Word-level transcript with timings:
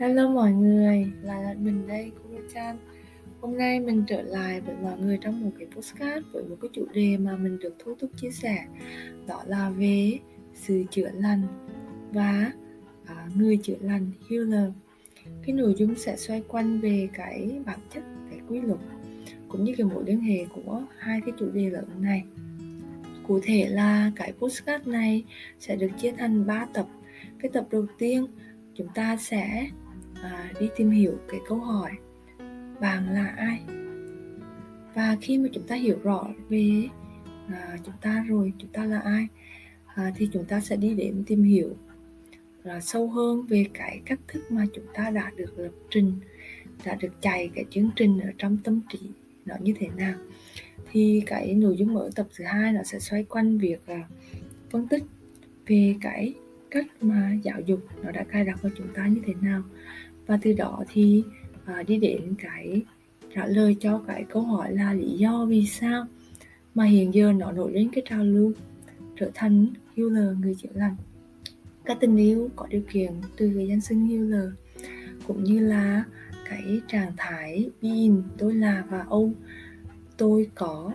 Hello 0.00 0.28
mọi 0.28 0.52
người, 0.52 1.12
lại 1.22 1.42
là 1.42 1.54
mình 1.58 1.86
đây, 1.86 2.12
cô 2.22 2.38
Chan. 2.54 2.76
Hôm 3.40 3.58
nay 3.58 3.80
mình 3.80 4.04
trở 4.06 4.22
lại 4.22 4.60
với 4.60 4.74
mọi 4.82 4.98
người 4.98 5.18
trong 5.20 5.44
một 5.44 5.50
cái 5.58 5.68
postcard 5.76 6.26
với 6.32 6.44
một 6.44 6.56
cái 6.60 6.68
chủ 6.72 6.86
đề 6.92 7.16
mà 7.16 7.36
mình 7.36 7.58
được 7.58 7.76
thu 7.78 7.94
thúc 8.00 8.10
chia 8.16 8.30
sẻ 8.30 8.64
đó 9.26 9.42
là 9.46 9.70
về 9.70 10.18
sự 10.54 10.84
chữa 10.90 11.10
lành 11.14 11.42
và 12.12 12.52
à, 13.06 13.28
người 13.34 13.56
chữa 13.62 13.76
lành 13.80 14.10
healer. 14.30 14.70
Cái 15.46 15.54
nội 15.54 15.74
dung 15.76 15.94
sẽ 15.94 16.16
xoay 16.16 16.42
quanh 16.48 16.80
về 16.80 17.08
cái 17.14 17.60
bản 17.66 17.78
chất, 17.94 18.02
cái 18.30 18.40
quy 18.48 18.60
luật 18.60 18.80
cũng 19.48 19.64
như 19.64 19.74
cái 19.78 19.86
mối 19.86 20.04
liên 20.06 20.20
hệ 20.20 20.44
của 20.44 20.82
hai 20.98 21.20
cái 21.20 21.34
chủ 21.38 21.50
đề 21.50 21.70
lớn 21.70 21.88
này. 21.98 22.24
Cụ 23.26 23.40
thể 23.42 23.68
là 23.68 24.12
cái 24.16 24.32
postcard 24.32 24.86
này 24.86 25.24
sẽ 25.58 25.76
được 25.76 25.90
chia 25.98 26.12
thành 26.12 26.46
3 26.46 26.66
tập. 26.72 26.86
Cái 27.38 27.50
tập 27.54 27.66
đầu 27.70 27.86
tiên 27.98 28.26
chúng 28.74 28.88
ta 28.94 29.16
sẽ 29.16 29.68
à, 30.22 30.52
đi 30.60 30.68
tìm 30.76 30.90
hiểu 30.90 31.18
cái 31.28 31.40
câu 31.48 31.58
hỏi 31.58 31.90
bạn 32.80 33.14
là 33.14 33.26
ai? 33.26 33.62
Và 34.94 35.16
khi 35.20 35.38
mà 35.38 35.48
chúng 35.52 35.66
ta 35.66 35.74
hiểu 35.74 35.98
rõ 36.02 36.28
về 36.48 36.88
à, 37.48 37.78
chúng 37.84 37.94
ta 38.00 38.24
rồi 38.28 38.52
chúng 38.58 38.70
ta 38.72 38.84
là 38.84 38.98
ai 38.98 39.26
à, 39.94 40.12
thì 40.16 40.28
chúng 40.32 40.44
ta 40.44 40.60
sẽ 40.60 40.76
đi 40.76 40.94
đến 40.94 41.24
tìm 41.26 41.42
hiểu 41.42 41.76
là 42.64 42.80
sâu 42.80 43.10
hơn 43.10 43.46
về 43.46 43.64
cái 43.74 44.00
cách 44.04 44.20
thức 44.28 44.42
mà 44.50 44.66
chúng 44.74 44.86
ta 44.94 45.10
đã 45.10 45.30
được 45.36 45.58
lập 45.58 45.72
trình 45.90 46.12
đã 46.84 46.94
được 46.94 47.20
chạy 47.20 47.50
cái 47.54 47.64
chương 47.70 47.90
trình 47.96 48.20
ở 48.20 48.30
trong 48.38 48.58
tâm 48.64 48.80
trí 48.92 48.98
nó 49.46 49.54
như 49.60 49.74
thế 49.78 49.88
nào. 49.96 50.14
Thì 50.90 51.22
cái 51.26 51.54
nội 51.54 51.76
dung 51.76 51.94
mở 51.94 52.10
tập 52.14 52.26
thứ 52.36 52.44
hai 52.44 52.72
nó 52.72 52.82
sẽ 52.82 52.98
xoay 52.98 53.24
quanh 53.24 53.58
việc 53.58 53.88
là 53.88 54.02
phân 54.70 54.88
tích 54.88 55.02
về 55.66 55.94
cái 56.00 56.34
cách 56.70 56.86
mà 57.00 57.36
giáo 57.42 57.60
dục 57.60 57.80
nó 58.02 58.10
đã 58.10 58.24
cài 58.24 58.44
đặt 58.44 58.62
vào 58.62 58.72
chúng 58.76 58.88
ta 58.94 59.06
như 59.06 59.20
thế 59.26 59.34
nào 59.40 59.62
và 60.30 60.38
từ 60.42 60.52
đó 60.52 60.84
thì 60.92 61.24
à, 61.64 61.82
đi 61.82 61.98
đến 61.98 62.34
cái 62.38 62.82
trả 63.34 63.46
lời 63.46 63.76
cho 63.80 64.02
cái 64.06 64.24
câu 64.28 64.42
hỏi 64.42 64.72
là 64.72 64.94
lý 64.94 65.08
do 65.08 65.44
vì 65.44 65.66
sao 65.66 66.06
mà 66.74 66.84
hiện 66.84 67.14
giờ 67.14 67.32
nó 67.32 67.52
nổi 67.52 67.72
lên 67.72 67.88
cái 67.92 68.04
trào 68.10 68.24
lưu 68.24 68.52
trở 69.16 69.30
thành 69.34 69.66
healer 69.96 70.38
người 70.40 70.54
chữa 70.54 70.68
lành. 70.74 70.96
Các 71.84 71.96
tình 72.00 72.16
yêu 72.16 72.50
có 72.56 72.66
điều 72.66 72.82
kiện 72.92 73.12
từ 73.36 73.52
cái 73.56 73.68
danh 73.68 73.80
xưng 73.80 74.06
healer 74.06 74.50
cũng 75.26 75.44
như 75.44 75.60
là 75.60 76.04
cái 76.50 76.80
trạng 76.88 77.12
thái 77.16 77.70
being 77.82 78.22
tôi 78.38 78.54
là 78.54 78.84
và 78.90 79.04
âu 79.08 79.32
tôi 80.16 80.50
có 80.54 80.92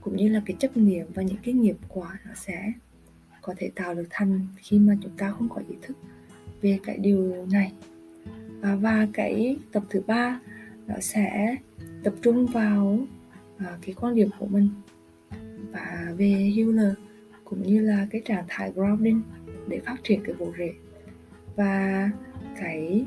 cũng 0.00 0.16
như 0.16 0.28
là 0.28 0.42
cái 0.46 0.56
chấp 0.60 0.76
niệm 0.76 1.06
và 1.14 1.22
những 1.22 1.38
cái 1.42 1.54
nghiệp 1.54 1.76
quả 1.88 2.18
nó 2.26 2.34
sẽ 2.34 2.72
có 3.42 3.54
thể 3.56 3.70
tạo 3.74 3.94
được 3.94 4.06
thành 4.10 4.46
khi 4.56 4.78
mà 4.78 4.96
chúng 5.02 5.16
ta 5.16 5.30
không 5.30 5.48
có 5.48 5.62
ý 5.68 5.76
thức 5.82 5.96
về 6.62 6.78
cái 6.84 6.98
điều 6.98 7.46
này 7.52 7.72
à, 8.64 8.74
và 8.74 9.06
cái 9.12 9.56
tập 9.72 9.82
thứ 9.90 10.02
ba 10.06 10.40
nó 10.86 10.94
sẽ 11.00 11.56
tập 12.04 12.14
trung 12.22 12.46
vào 12.46 12.98
à, 13.58 13.78
cái 13.82 13.94
quan 14.00 14.14
điểm 14.14 14.30
của 14.38 14.46
mình 14.46 14.68
và 15.72 16.12
về 16.16 16.52
healer 16.56 16.94
cũng 17.44 17.62
như 17.62 17.80
là 17.80 18.06
cái 18.10 18.22
trạng 18.24 18.44
thái 18.48 18.72
grounding 18.72 19.22
để 19.68 19.80
phát 19.80 19.96
triển 20.02 20.20
cái 20.24 20.34
bộ 20.38 20.52
rễ. 20.58 20.72
Và 21.56 22.10
cái 22.60 23.04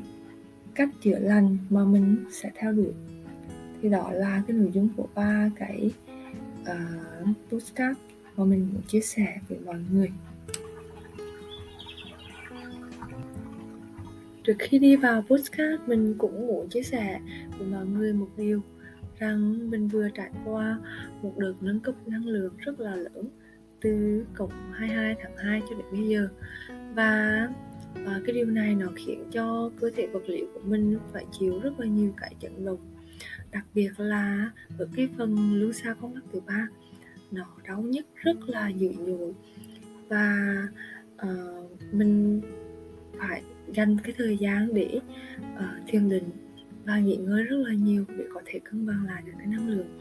cách 0.74 0.88
chữa 1.02 1.18
lành 1.18 1.58
mà 1.70 1.84
mình 1.84 2.16
sẽ 2.30 2.50
theo 2.54 2.72
đuổi 2.72 2.92
thì 3.82 3.88
đó 3.88 4.10
là 4.12 4.42
cái 4.48 4.56
nội 4.56 4.70
dung 4.72 4.88
của 4.96 5.06
ba 5.14 5.50
cái 5.56 5.90
ờ, 6.64 6.78
uh, 7.22 7.28
postcard 7.50 7.98
mà 8.36 8.44
mình 8.44 8.68
muốn 8.72 8.82
chia 8.86 9.00
sẻ 9.00 9.38
với 9.48 9.58
mọi 9.66 9.78
người. 9.92 10.10
Trước 14.48 14.56
khi 14.58 14.78
đi 14.78 14.96
vào 14.96 15.22
podcast, 15.22 15.80
mình 15.86 16.14
cũng 16.18 16.46
muốn 16.46 16.68
chia 16.68 16.82
sẻ 16.82 17.20
với 17.58 17.66
mọi 17.66 17.86
người 17.86 18.12
một 18.12 18.28
điều 18.36 18.62
rằng 19.18 19.70
mình 19.70 19.88
vừa 19.88 20.08
trải 20.14 20.30
qua 20.44 20.78
một 21.22 21.32
đợt 21.36 21.52
nâng 21.60 21.80
cấp 21.80 21.94
năng 22.06 22.26
lượng 22.26 22.54
rất 22.58 22.80
là 22.80 22.96
lớn 22.96 23.28
từ 23.80 24.24
cộng 24.34 24.50
22 24.72 25.16
tháng 25.22 25.36
2 25.36 25.62
cho 25.70 25.76
đến 25.76 25.86
bây 25.92 26.08
giờ. 26.08 26.28
Và 26.94 27.48
và 27.94 28.20
cái 28.26 28.34
điều 28.34 28.46
này 28.46 28.74
nó 28.74 28.86
khiến 28.96 29.24
cho 29.32 29.70
cơ 29.80 29.90
thể 29.96 30.06
vật 30.06 30.22
liệu 30.26 30.46
của 30.54 30.60
mình 30.64 30.98
phải 31.12 31.26
chịu 31.38 31.60
rất 31.60 31.80
là 31.80 31.86
nhiều 31.86 32.12
cái 32.16 32.34
chấn 32.40 32.64
động 32.64 32.94
đặc 33.52 33.64
biệt 33.74 33.90
là 33.96 34.50
ở 34.78 34.88
cái 34.96 35.08
phần 35.18 35.54
lưu 35.54 35.72
xa 35.72 35.94
con 36.00 36.14
mắt 36.14 36.20
thứ 36.32 36.40
ba. 36.46 36.68
Nó 37.30 37.44
đau 37.68 37.82
nhất 37.82 38.06
rất 38.14 38.36
là 38.46 38.68
dữ 38.68 38.92
dội 39.06 39.34
và 40.08 40.36
uh, 41.22 41.92
mình 41.92 42.40
phải 43.18 43.42
dành 43.74 43.96
cái 44.04 44.14
thời 44.18 44.36
gian 44.36 44.74
để 44.74 45.00
uh, 45.40 45.64
thiền 45.86 46.08
định 46.08 46.30
và 46.84 46.98
nghỉ 46.98 47.16
ngơi 47.16 47.42
rất 47.42 47.56
là 47.56 47.74
nhiều 47.74 48.04
để 48.18 48.24
có 48.34 48.40
thể 48.46 48.58
cân 48.58 48.86
bằng 48.86 49.04
lại 49.06 49.22
được 49.26 49.32
cái 49.38 49.46
năng 49.46 49.68
lượng. 49.68 49.98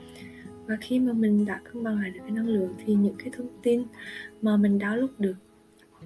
Và 0.65 0.77
khi 0.81 0.99
mà 0.99 1.13
mình 1.13 1.45
đã 1.45 1.61
cân 1.63 1.83
bằng 1.83 1.99
lại 2.01 2.11
được 2.11 2.19
cái 2.21 2.31
năng 2.31 2.47
lượng 2.47 2.73
thì 2.85 2.93
những 2.93 3.15
cái 3.17 3.29
thông 3.37 3.49
tin 3.63 3.83
mà 4.41 4.57
mình 4.57 4.79
đã 4.79 4.95
lúc 4.95 5.19
được 5.19 5.35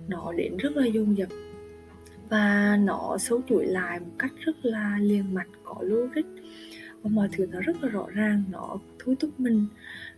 nó 0.08 0.34
đến 0.34 0.58
rất 0.58 0.78
là 0.78 0.86
dồn 0.86 1.18
dập 1.18 1.30
và 2.30 2.78
nó 2.84 3.18
xấu 3.20 3.42
chuỗi 3.50 3.66
lại 3.66 4.00
một 4.00 4.12
cách 4.20 4.32
rất 4.40 4.66
là 4.66 4.98
liền 5.02 5.34
mạch 5.34 5.48
có 5.64 5.76
logic 5.82 6.28
và 7.02 7.10
mọi 7.10 7.30
thứ 7.32 7.48
nó 7.52 7.60
rất 7.60 7.84
là 7.84 7.90
rõ 7.90 8.08
ràng 8.10 8.44
nó 8.52 8.78
thôi 9.00 9.16
thúc 9.20 9.40
mình 9.40 9.66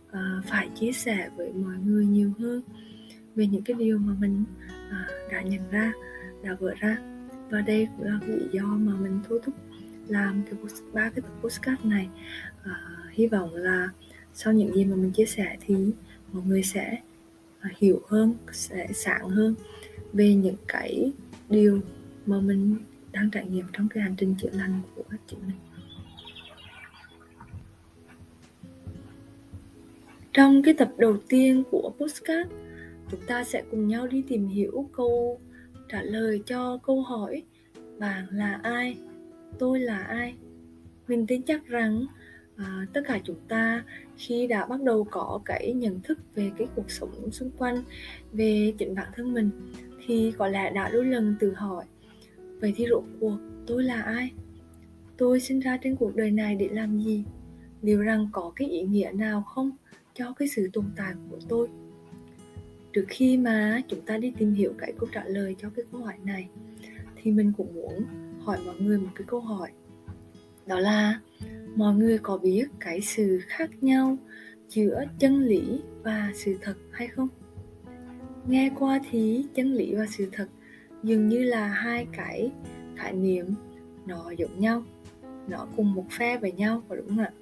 uh, 0.08 0.44
phải 0.44 0.68
chia 0.74 0.92
sẻ 0.92 1.28
với 1.36 1.52
mọi 1.52 1.74
người 1.84 2.06
nhiều 2.06 2.32
hơn. 2.38 2.62
Về 3.34 3.46
những 3.46 3.62
cái 3.62 3.76
điều 3.78 3.98
mà 3.98 4.12
mình 4.20 4.44
uh, 4.88 5.32
đã 5.32 5.42
nhận 5.42 5.70
ra 5.70 5.92
đã 6.42 6.56
vỡ 6.60 6.74
ra 6.78 7.13
và 7.50 7.60
đây 7.60 7.88
cũng 7.96 8.06
là 8.06 8.18
lý 8.26 8.46
do 8.52 8.64
mà 8.64 8.92
mình 9.00 9.20
thôi 9.28 9.40
thúc 9.44 9.54
làm 10.08 10.42
cái 10.50 10.54
ba 10.92 11.10
cái 11.10 11.22
tập 11.22 11.32
postcard 11.40 11.84
này. 11.84 12.08
À, 12.62 12.72
hy 13.10 13.26
vọng 13.26 13.54
là 13.54 13.88
sau 14.34 14.52
những 14.52 14.74
gì 14.74 14.84
mà 14.84 14.96
mình 14.96 15.12
chia 15.12 15.26
sẻ 15.26 15.56
thì 15.66 15.74
mọi 16.32 16.42
người 16.46 16.62
sẽ 16.62 16.98
ờ, 17.60 17.68
hiểu 17.76 18.00
hơn 18.08 18.34
sẽ 18.52 18.88
sáng 18.92 19.28
hơn 19.28 19.54
về 20.12 20.34
những 20.34 20.56
cái 20.68 21.12
điều 21.48 21.80
mà 22.26 22.40
mình 22.40 22.76
đang 23.12 23.30
trải 23.30 23.46
nghiệm 23.46 23.66
trong 23.72 23.88
cái 23.88 24.02
hành 24.02 24.14
trình 24.16 24.34
chữa 24.38 24.50
lành 24.52 24.80
của 24.94 25.02
chính 25.26 25.38
mình 25.46 25.56
trong 30.32 30.62
cái 30.62 30.74
tập 30.74 30.92
đầu 30.96 31.16
tiên 31.28 31.62
của 31.70 31.92
postcard 31.98 32.50
chúng 33.10 33.20
ta 33.26 33.44
sẽ 33.44 33.62
cùng 33.70 33.88
nhau 33.88 34.06
đi 34.06 34.22
tìm 34.28 34.48
hiểu 34.48 34.88
câu 34.96 35.40
trả 35.88 36.02
lời 36.02 36.42
cho 36.46 36.78
câu 36.82 37.02
hỏi 37.02 37.42
bạn 37.98 38.26
là 38.30 38.60
ai? 38.62 38.98
Tôi 39.58 39.80
là 39.80 39.98
ai? 39.98 40.34
Mình 41.08 41.26
tin 41.26 41.42
chắc 41.42 41.66
rằng 41.66 42.06
à, 42.56 42.86
tất 42.92 43.00
cả 43.06 43.20
chúng 43.24 43.40
ta 43.48 43.84
khi 44.16 44.46
đã 44.46 44.66
bắt 44.66 44.82
đầu 44.82 45.06
có 45.10 45.40
cái 45.44 45.72
nhận 45.72 46.00
thức 46.00 46.18
về 46.34 46.50
cái 46.58 46.68
cuộc 46.76 46.90
sống 46.90 47.30
xung 47.32 47.50
quanh 47.58 47.82
về 48.32 48.74
chính 48.78 48.94
bản 48.94 49.08
thân 49.14 49.32
mình 49.32 49.50
thì 50.06 50.32
có 50.38 50.48
lẽ 50.48 50.70
đã 50.70 50.88
đôi 50.88 51.04
lần 51.04 51.34
tự 51.40 51.52
hỏi 51.54 51.84
vậy 52.60 52.72
thì 52.76 52.86
rốt 52.90 53.04
cuộc 53.20 53.38
tôi 53.66 53.84
là 53.84 54.02
ai? 54.02 54.32
Tôi 55.16 55.40
sinh 55.40 55.60
ra 55.60 55.78
trên 55.82 55.96
cuộc 55.96 56.16
đời 56.16 56.30
này 56.30 56.56
để 56.56 56.68
làm 56.72 56.98
gì? 56.98 57.24
Liệu 57.82 58.02
rằng 58.02 58.28
có 58.32 58.52
cái 58.56 58.68
ý 58.68 58.82
nghĩa 58.82 59.10
nào 59.14 59.42
không 59.42 59.70
cho 60.14 60.32
cái 60.32 60.48
sự 60.48 60.70
tồn 60.72 60.84
tại 60.96 61.12
của 61.30 61.38
tôi? 61.48 61.68
Trước 62.94 63.04
khi 63.08 63.36
mà 63.36 63.80
chúng 63.88 64.00
ta 64.00 64.18
đi 64.18 64.32
tìm 64.38 64.54
hiểu 64.54 64.72
cái 64.78 64.92
câu 64.98 65.08
trả 65.12 65.24
lời 65.24 65.56
cho 65.62 65.70
cái 65.76 65.84
câu 65.92 66.00
hỏi 66.00 66.14
này, 66.24 66.48
thì 67.22 67.30
mình 67.30 67.52
cũng 67.56 67.74
muốn 67.74 68.04
hỏi 68.40 68.58
mọi 68.66 68.74
người 68.78 68.98
một 68.98 69.10
cái 69.14 69.24
câu 69.26 69.40
hỏi. 69.40 69.70
Đó 70.66 70.78
là, 70.78 71.20
mọi 71.74 71.94
người 71.94 72.18
có 72.18 72.38
biết 72.38 72.64
cái 72.80 73.00
sự 73.00 73.40
khác 73.46 73.70
nhau 73.80 74.16
giữa 74.68 75.04
chân 75.18 75.40
lý 75.40 75.80
và 76.02 76.32
sự 76.34 76.58
thật 76.62 76.74
hay 76.90 77.08
không? 77.08 77.28
Nghe 78.46 78.70
qua 78.78 79.00
thì 79.10 79.46
chân 79.54 79.72
lý 79.72 79.94
và 79.94 80.06
sự 80.06 80.28
thật 80.32 80.46
dường 81.02 81.28
như 81.28 81.42
là 81.42 81.68
hai 81.68 82.06
cái 82.12 82.50
khái 82.96 83.12
niệm 83.12 83.46
nó 84.06 84.30
giống 84.30 84.60
nhau, 84.60 84.84
nó 85.48 85.66
cùng 85.76 85.94
một 85.94 86.06
phe 86.10 86.38
với 86.38 86.52
nhau 86.52 86.82
và 86.88 86.96
đúng 86.96 87.08
không 87.08 87.18
ạ? 87.18 87.32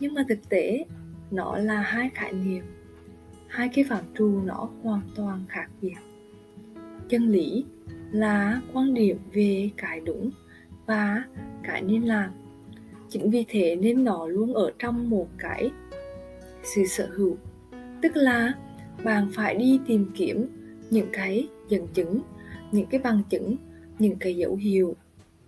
Nhưng 0.00 0.14
mà 0.14 0.24
thực 0.28 0.48
tế, 0.48 0.84
nó 1.30 1.56
là 1.56 1.80
hai 1.80 2.10
khái 2.14 2.32
niệm 2.32 2.64
hai 3.52 3.68
cái 3.68 3.84
phạm 3.84 4.04
trù 4.18 4.40
nó 4.44 4.68
hoàn 4.82 5.00
toàn 5.14 5.44
khác 5.48 5.66
biệt. 5.80 5.94
Chân 7.08 7.28
lý 7.28 7.64
là 8.12 8.60
quan 8.72 8.94
điểm 8.94 9.18
về 9.32 9.70
cái 9.76 10.00
đúng 10.00 10.30
và 10.86 11.22
cái 11.62 11.82
nên 11.82 12.02
làm. 12.02 12.30
Chính 13.08 13.30
vì 13.30 13.44
thế 13.48 13.76
nên 13.76 14.04
nó 14.04 14.26
luôn 14.26 14.54
ở 14.54 14.72
trong 14.78 15.10
một 15.10 15.28
cái 15.38 15.70
sự 16.62 16.84
sở 16.86 17.08
hữu. 17.12 17.36
Tức 18.02 18.16
là 18.16 18.52
bạn 19.04 19.30
phải 19.32 19.54
đi 19.54 19.80
tìm 19.86 20.10
kiếm 20.14 20.46
những 20.90 21.08
cái 21.12 21.48
dẫn 21.68 21.86
chứng, 21.94 22.20
những 22.72 22.86
cái 22.86 23.00
bằng 23.00 23.22
chứng, 23.30 23.56
những 23.98 24.16
cái 24.20 24.36
dấu 24.36 24.56
hiệu 24.56 24.96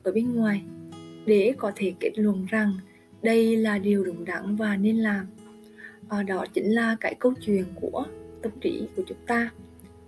ở 0.02 0.12
bên 0.12 0.34
ngoài 0.34 0.62
để 1.26 1.54
có 1.58 1.72
thể 1.76 1.92
kết 2.00 2.12
luận 2.16 2.46
rằng 2.48 2.72
đây 3.22 3.56
là 3.56 3.78
điều 3.78 4.04
đúng 4.04 4.24
đắn 4.24 4.56
và 4.56 4.76
nên 4.76 4.96
làm 4.96 5.26
à, 6.08 6.22
đó 6.22 6.44
chính 6.52 6.70
là 6.70 6.96
cái 7.00 7.14
câu 7.18 7.32
chuyện 7.40 7.64
của 7.80 8.04
tâm 8.42 8.52
trí 8.60 8.88
của 8.96 9.02
chúng 9.06 9.18
ta 9.26 9.50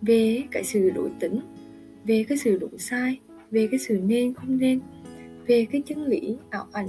về 0.02 0.42
cái 0.50 0.64
sự 0.64 0.90
đối 0.90 1.10
tính 1.20 1.40
về 2.04 2.24
cái 2.28 2.38
sự 2.38 2.58
đúng 2.58 2.78
sai 2.78 3.20
về 3.50 3.68
cái 3.70 3.78
sự 3.78 4.00
nên 4.04 4.34
không 4.34 4.58
nên 4.58 4.80
về 5.46 5.66
cái 5.72 5.82
chân 5.86 6.04
lý 6.04 6.36
ảo 6.50 6.66
ảnh 6.72 6.88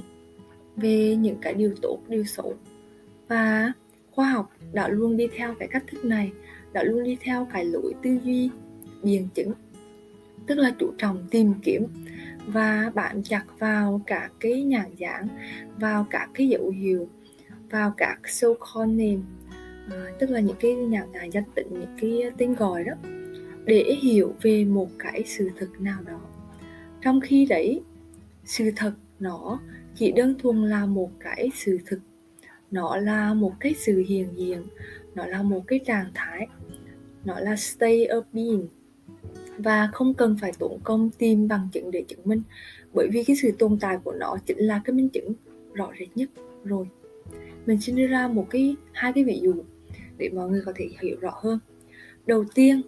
về 0.76 1.16
những 1.16 1.38
cái 1.42 1.54
điều 1.54 1.74
tốt 1.82 2.00
điều 2.08 2.24
xấu. 2.24 2.54
Và 3.28 3.74
khoa 4.12 4.30
học 4.30 4.52
đã 4.74 4.88
luôn 4.88 5.18
đi 5.18 5.28
theo 5.38 5.56
cái 5.60 5.68
cách 5.68 5.84
thức 5.88 6.06
này 6.06 6.32
đã 6.74 6.84
luôn 6.84 7.04
đi 7.04 7.18
theo 7.22 7.48
cái 7.54 7.66
lối 7.66 7.94
tư 8.04 8.18
duy 8.24 8.50
biện 9.04 9.28
chứng 9.34 9.52
tức 10.48 10.56
là 10.58 10.72
chú 10.80 10.92
trọng 10.98 11.28
tìm 11.32 11.54
kiếm 11.64 11.86
và 12.48 12.92
bạn 12.96 13.24
chặt 13.24 13.44
vào 13.60 14.02
cả 14.08 14.30
cái 14.40 14.64
nhãn 14.64 14.96
dáng 14.98 15.28
vào 15.80 16.08
cả 16.10 16.28
cái 16.34 16.48
dấu 16.48 16.70
hiệu 16.70 17.08
vào 17.70 17.94
các 17.98 18.20
so 18.26 18.48
called 18.54 18.98
name 18.98 19.22
à, 19.92 20.12
tức 20.20 20.30
là 20.30 20.40
những 20.40 20.56
cái 20.60 20.76
nhà 20.76 21.06
dáng 21.14 21.24
à, 21.24 21.26
danh 21.26 21.44
tính 21.56 21.68
những 21.70 21.98
cái 22.02 22.32
tên 22.38 22.54
gọi 22.54 22.84
đó 22.84 22.94
để 23.66 23.98
hiểu 24.02 24.34
về 24.42 24.66
một 24.66 24.90
cái 25.00 25.24
sự 25.26 25.50
thực 25.60 25.82
nào 25.82 26.02
đó. 26.06 26.20
Trong 27.02 27.22
khi 27.22 27.46
đấy 27.46 27.82
sự 28.46 28.72
thật 28.76 28.94
nó 29.20 29.60
chỉ 29.96 30.12
đơn 30.12 30.36
thuần 30.40 30.70
là 30.70 30.86
một 30.86 31.12
cái 31.20 31.50
sự 31.56 31.78
thực 31.86 32.00
nó 32.72 32.98
là 32.98 33.34
một 33.34 33.54
cái 33.60 33.74
sự 33.74 34.04
hiện 34.08 34.28
diện 34.36 34.64
nó 35.16 35.26
là 35.26 35.44
một 35.44 35.62
cái 35.68 35.80
trạng 35.86 36.12
thái 36.14 36.48
nó 37.26 37.40
là 37.40 37.56
state 37.56 38.08
of 38.08 38.22
being. 38.34 38.68
Và 39.58 39.90
không 39.94 40.14
cần 40.14 40.38
phải 40.42 40.52
tốn 40.60 40.80
công 40.84 41.10
tìm 41.10 41.48
bằng 41.48 41.68
chứng 41.72 41.92
để 41.92 42.04
chứng 42.08 42.20
minh 42.26 42.42
bởi 42.94 43.08
vì 43.12 43.24
cái 43.24 43.36
sự 43.36 43.52
tồn 43.60 43.78
tại 43.80 43.98
của 44.04 44.14
nó 44.14 44.38
chính 44.46 44.58
là 44.58 44.82
cái 44.86 44.94
minh 44.94 45.10
chứng 45.10 45.34
rõ 45.74 45.92
rệt 46.00 46.10
nhất 46.16 46.30
rồi 46.64 46.88
mình 47.68 47.82
xin 47.82 47.96
đưa 47.96 48.08
ra 48.08 48.28
một 48.28 48.48
cái 48.50 48.76
hai 48.92 49.14
cái 49.14 49.24
ví 49.24 49.40
dụ 49.44 49.54
để 50.18 50.30
mọi 50.30 50.50
người 50.50 50.62
có 50.66 50.74
thể 50.76 50.90
hiểu 51.02 51.18
rõ 51.22 51.34
hơn. 51.42 51.60
Đầu 52.26 52.46
tiên 52.56 52.82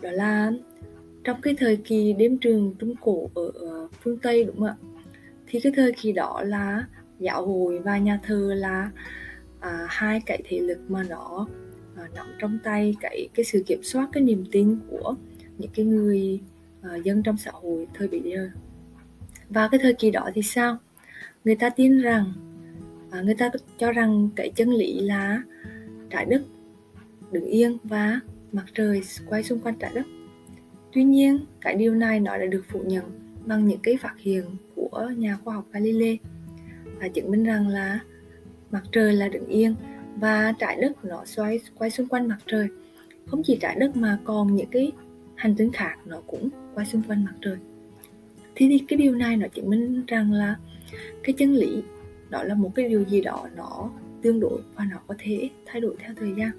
đó 0.00 0.10
là 0.10 0.52
trong 1.24 1.40
cái 1.40 1.54
thời 1.58 1.76
kỳ 1.76 2.12
đếm 2.12 2.38
trường 2.38 2.74
trung 2.78 2.94
cổ 3.00 3.30
ở 3.34 3.50
ờ, 3.54 3.88
phương 4.02 4.18
tây 4.18 4.44
đúng 4.44 4.56
không 4.56 4.66
ạ? 4.66 4.76
Thì 5.46 5.60
cái 5.60 5.72
thời 5.76 5.92
kỳ 5.92 6.12
đó 6.12 6.42
là 6.46 6.86
giáo 7.18 7.46
hội 7.46 7.78
và 7.78 7.98
nhà 7.98 8.20
thờ 8.22 8.54
là 8.56 8.90
à, 9.60 9.86
hai 9.88 10.20
cái 10.26 10.42
thế 10.48 10.60
lực 10.60 10.78
mà 10.88 11.02
nó 11.02 11.46
à, 11.96 12.08
nắm 12.14 12.26
trong 12.38 12.58
tay 12.64 12.94
cái 13.00 13.28
cái 13.34 13.44
sự 13.44 13.62
kiểm 13.66 13.82
soát 13.82 14.08
cái 14.12 14.22
niềm 14.22 14.44
tin 14.52 14.78
của 14.90 15.14
những 15.58 15.70
cái 15.74 15.86
người 15.86 16.40
à, 16.82 16.96
dân 17.04 17.22
trong 17.22 17.36
xã 17.36 17.50
hội 17.50 17.86
thời 17.94 18.08
bấy 18.08 18.22
giờ. 18.24 18.48
Và 19.48 19.68
cái 19.68 19.80
thời 19.82 19.94
kỳ 19.94 20.10
đó 20.10 20.30
thì 20.34 20.42
sao? 20.42 20.78
Người 21.44 21.56
ta 21.56 21.70
tin 21.70 21.98
rằng 21.98 22.32
à, 23.14 23.22
người 23.22 23.34
ta 23.34 23.50
cho 23.78 23.92
rằng 23.92 24.28
cái 24.36 24.52
chân 24.54 24.70
lý 24.70 25.00
là 25.00 25.42
trái 26.10 26.24
đất 26.24 26.42
đứng 27.32 27.44
yên 27.44 27.78
và 27.84 28.20
mặt 28.52 28.64
trời 28.74 29.02
quay 29.28 29.42
xung 29.42 29.60
quanh 29.60 29.74
trái 29.78 29.90
đất. 29.94 30.06
Tuy 30.92 31.04
nhiên 31.04 31.38
cái 31.60 31.74
điều 31.74 31.94
này 31.94 32.20
nó 32.20 32.38
đã 32.38 32.46
được 32.46 32.64
phủ 32.68 32.82
nhận 32.86 33.04
bằng 33.46 33.66
những 33.66 33.80
cái 33.82 33.96
phát 33.96 34.14
hiện 34.18 34.44
của 34.74 35.10
nhà 35.16 35.38
khoa 35.44 35.54
học 35.54 35.64
Galilei 35.72 36.18
và 37.00 37.08
chứng 37.08 37.30
minh 37.30 37.44
rằng 37.44 37.68
là 37.68 37.98
mặt 38.70 38.82
trời 38.92 39.12
là 39.12 39.28
đứng 39.28 39.46
yên 39.46 39.74
và 40.16 40.52
trái 40.58 40.78
đất 40.80 41.04
nó 41.04 41.24
xoay 41.24 41.60
quay 41.74 41.90
xung 41.90 42.08
quanh 42.08 42.28
mặt 42.28 42.38
trời. 42.46 42.68
Không 43.26 43.42
chỉ 43.44 43.58
trái 43.60 43.76
đất 43.80 43.96
mà 43.96 44.18
còn 44.24 44.54
những 44.54 44.70
cái 44.70 44.92
hành 45.34 45.54
tinh 45.56 45.72
khác 45.72 45.96
nó 46.06 46.20
cũng 46.26 46.48
quay 46.74 46.86
xung 46.86 47.02
quanh 47.08 47.24
mặt 47.24 47.34
trời. 47.40 47.56
Thì, 48.54 48.68
thì 48.68 48.84
cái 48.88 48.96
điều 48.96 49.14
này 49.14 49.36
nó 49.36 49.48
chứng 49.48 49.70
minh 49.70 50.04
rằng 50.06 50.32
là 50.32 50.56
cái 51.22 51.34
chân 51.38 51.54
lý 51.54 51.82
đó 52.30 52.42
là 52.42 52.54
một 52.54 52.70
cái 52.74 52.88
điều 52.88 53.04
gì 53.04 53.20
đó 53.20 53.48
nó 53.56 53.90
tương 54.22 54.40
đối 54.40 54.60
và 54.74 54.84
nó 54.90 54.96
có 55.06 55.14
thể 55.18 55.50
thay 55.66 55.80
đổi 55.80 55.96
theo 55.98 56.12
thời 56.16 56.34
gian. 56.34 56.50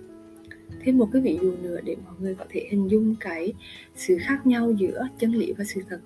Thêm 0.80 0.98
một 0.98 1.10
cái 1.14 1.22
ví 1.22 1.40
dụ 1.42 1.54
nữa 1.62 1.80
để 1.84 1.96
mọi 2.06 2.14
người 2.20 2.36
có 2.36 2.46
thể 2.50 2.68
hình 2.70 2.88
dung 2.88 3.16
cái 3.20 3.54
sự 3.96 4.18
khác 4.22 4.48
nhau 4.48 4.72
giữa 4.72 5.08
chân 5.20 5.32
lý 5.32 5.54
và 5.58 5.64
sự 5.64 5.82
thật. 5.90 6.00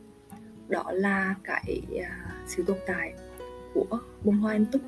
Đó 0.67 0.91
là 0.91 1.35
cái 1.43 1.81
uh, 1.95 2.03
sự 2.47 2.63
tồn 2.63 2.77
tại 2.87 3.13
của 3.73 3.99
bông 4.23 4.37
hoa 4.37 4.53
anh 4.53 4.65
túc. 4.65 4.81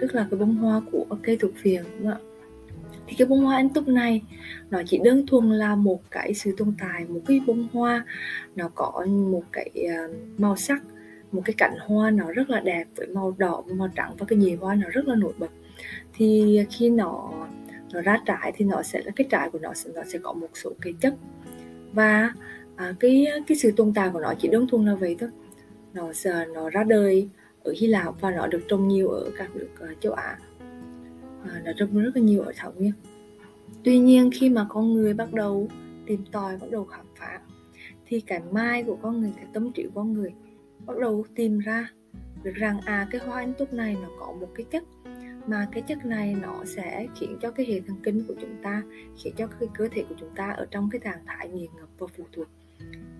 Tức 0.00 0.14
là 0.14 0.26
cái 0.30 0.40
bông 0.40 0.56
hoa 0.56 0.80
của 0.92 1.06
cây 1.22 1.36
thuộc 1.36 1.50
phiền 1.56 1.82
đúng 1.98 2.10
không 2.10 2.22
ạ? 2.22 2.28
Thì 3.06 3.14
cái 3.18 3.26
bông 3.26 3.44
hoa 3.44 3.56
anh 3.56 3.68
túc 3.68 3.88
này 3.88 4.22
nó 4.70 4.82
chỉ 4.86 5.00
đơn 5.04 5.26
thuần 5.26 5.50
là 5.50 5.74
một 5.74 6.00
cái 6.10 6.34
sự 6.34 6.54
tồn 6.56 6.74
tại 6.80 7.04
một 7.08 7.20
cái 7.26 7.40
bông 7.46 7.68
hoa. 7.72 8.04
Nó 8.56 8.70
có 8.74 9.06
một 9.06 9.42
cái 9.52 9.70
uh, 9.74 10.40
màu 10.40 10.56
sắc 10.56 10.82
một 11.32 11.42
cái 11.44 11.54
cạnh 11.58 11.76
hoa 11.80 12.10
nó 12.10 12.32
rất 12.32 12.50
là 12.50 12.60
đẹp 12.60 12.84
với 12.96 13.06
màu 13.06 13.34
đỏ 13.38 13.62
và 13.66 13.74
màu 13.74 13.88
trắng 13.96 14.14
và 14.18 14.26
cái 14.26 14.38
nhì 14.38 14.54
hoa 14.54 14.74
nó 14.74 14.88
rất 14.88 15.08
là 15.08 15.14
nổi 15.14 15.32
bật. 15.38 15.50
Thì 16.14 16.58
khi 16.70 16.90
nó 16.90 17.30
nó 17.92 18.00
ra 18.00 18.22
trái 18.26 18.52
thì 18.56 18.64
nó 18.64 18.82
sẽ 18.82 19.02
là 19.04 19.12
cái 19.16 19.26
trái 19.30 19.50
của 19.50 19.58
nó 19.58 19.74
sẽ 19.74 19.90
nó 19.94 20.02
sẽ 20.06 20.18
có 20.18 20.32
một 20.32 20.48
số 20.54 20.72
cái 20.80 20.94
chất. 21.00 21.14
Và 21.92 22.32
à, 22.76 22.94
cái 23.00 23.26
cái 23.46 23.58
sự 23.58 23.72
tồn 23.76 23.92
tại 23.94 24.10
của 24.12 24.20
nó 24.20 24.34
chỉ 24.38 24.48
đơn 24.48 24.66
thuần 24.68 24.86
là 24.86 24.94
vậy 24.94 25.16
thôi. 25.18 25.30
Nó 25.94 26.12
sẽ 26.12 26.46
nó 26.54 26.70
ra 26.70 26.84
đời 26.84 27.28
ở 27.64 27.72
Hy 27.76 27.86
Lạp 27.86 28.20
và 28.20 28.30
nó 28.30 28.46
được 28.46 28.60
trồng 28.68 28.88
nhiều 28.88 29.08
ở 29.08 29.30
các 29.36 29.56
nước 29.56 29.68
uh, 29.84 30.00
châu 30.00 30.12
Á. 30.12 30.38
À, 31.44 31.62
nó 31.64 31.72
trồng 31.76 32.02
rất 32.02 32.10
là 32.14 32.22
nhiều 32.22 32.42
ở 32.42 32.52
Thảo 32.56 32.72
Nguyên. 32.76 32.92
Tuy 33.84 33.98
nhiên 33.98 34.30
khi 34.34 34.48
mà 34.48 34.66
con 34.68 34.92
người 34.92 35.14
bắt 35.14 35.32
đầu 35.32 35.68
tìm 36.06 36.24
tòi 36.32 36.56
bắt 36.56 36.70
đầu 36.70 36.84
khám 36.84 37.06
phá 37.18 37.40
thì 38.06 38.20
cái 38.20 38.40
mai 38.50 38.82
của 38.82 38.96
con 39.02 39.20
người 39.20 39.32
cái 39.36 39.46
tâm 39.52 39.72
trí 39.72 39.82
của 39.82 39.90
con 39.94 40.12
người 40.12 40.32
bắt 40.88 40.98
đầu 41.00 41.24
tìm 41.34 41.58
ra 41.58 41.90
được 42.42 42.54
rằng 42.54 42.80
à 42.80 43.08
cái 43.10 43.20
hoa 43.20 43.38
anh 43.40 43.54
túc 43.54 43.72
này 43.72 43.96
nó 44.02 44.08
có 44.20 44.32
một 44.40 44.48
cái 44.54 44.66
chất 44.70 44.84
mà 45.46 45.68
cái 45.72 45.82
chất 45.82 46.06
này 46.06 46.34
nó 46.42 46.64
sẽ 46.64 47.06
khiến 47.16 47.38
cho 47.42 47.50
cái 47.50 47.66
hệ 47.66 47.80
thần 47.80 47.96
kinh 48.02 48.24
của 48.28 48.34
chúng 48.40 48.62
ta 48.62 48.82
khiến 49.22 49.34
cho 49.36 49.46
cái 49.46 49.68
cơ 49.74 49.88
thể 49.92 50.04
của 50.08 50.14
chúng 50.20 50.34
ta 50.36 50.50
ở 50.50 50.66
trong 50.70 50.90
cái 50.90 51.00
trạng 51.04 51.26
thái 51.26 51.48
nghiền 51.48 51.70
ngập 51.76 51.88
và 51.98 52.06
phụ 52.16 52.24
thuộc. 52.32 52.46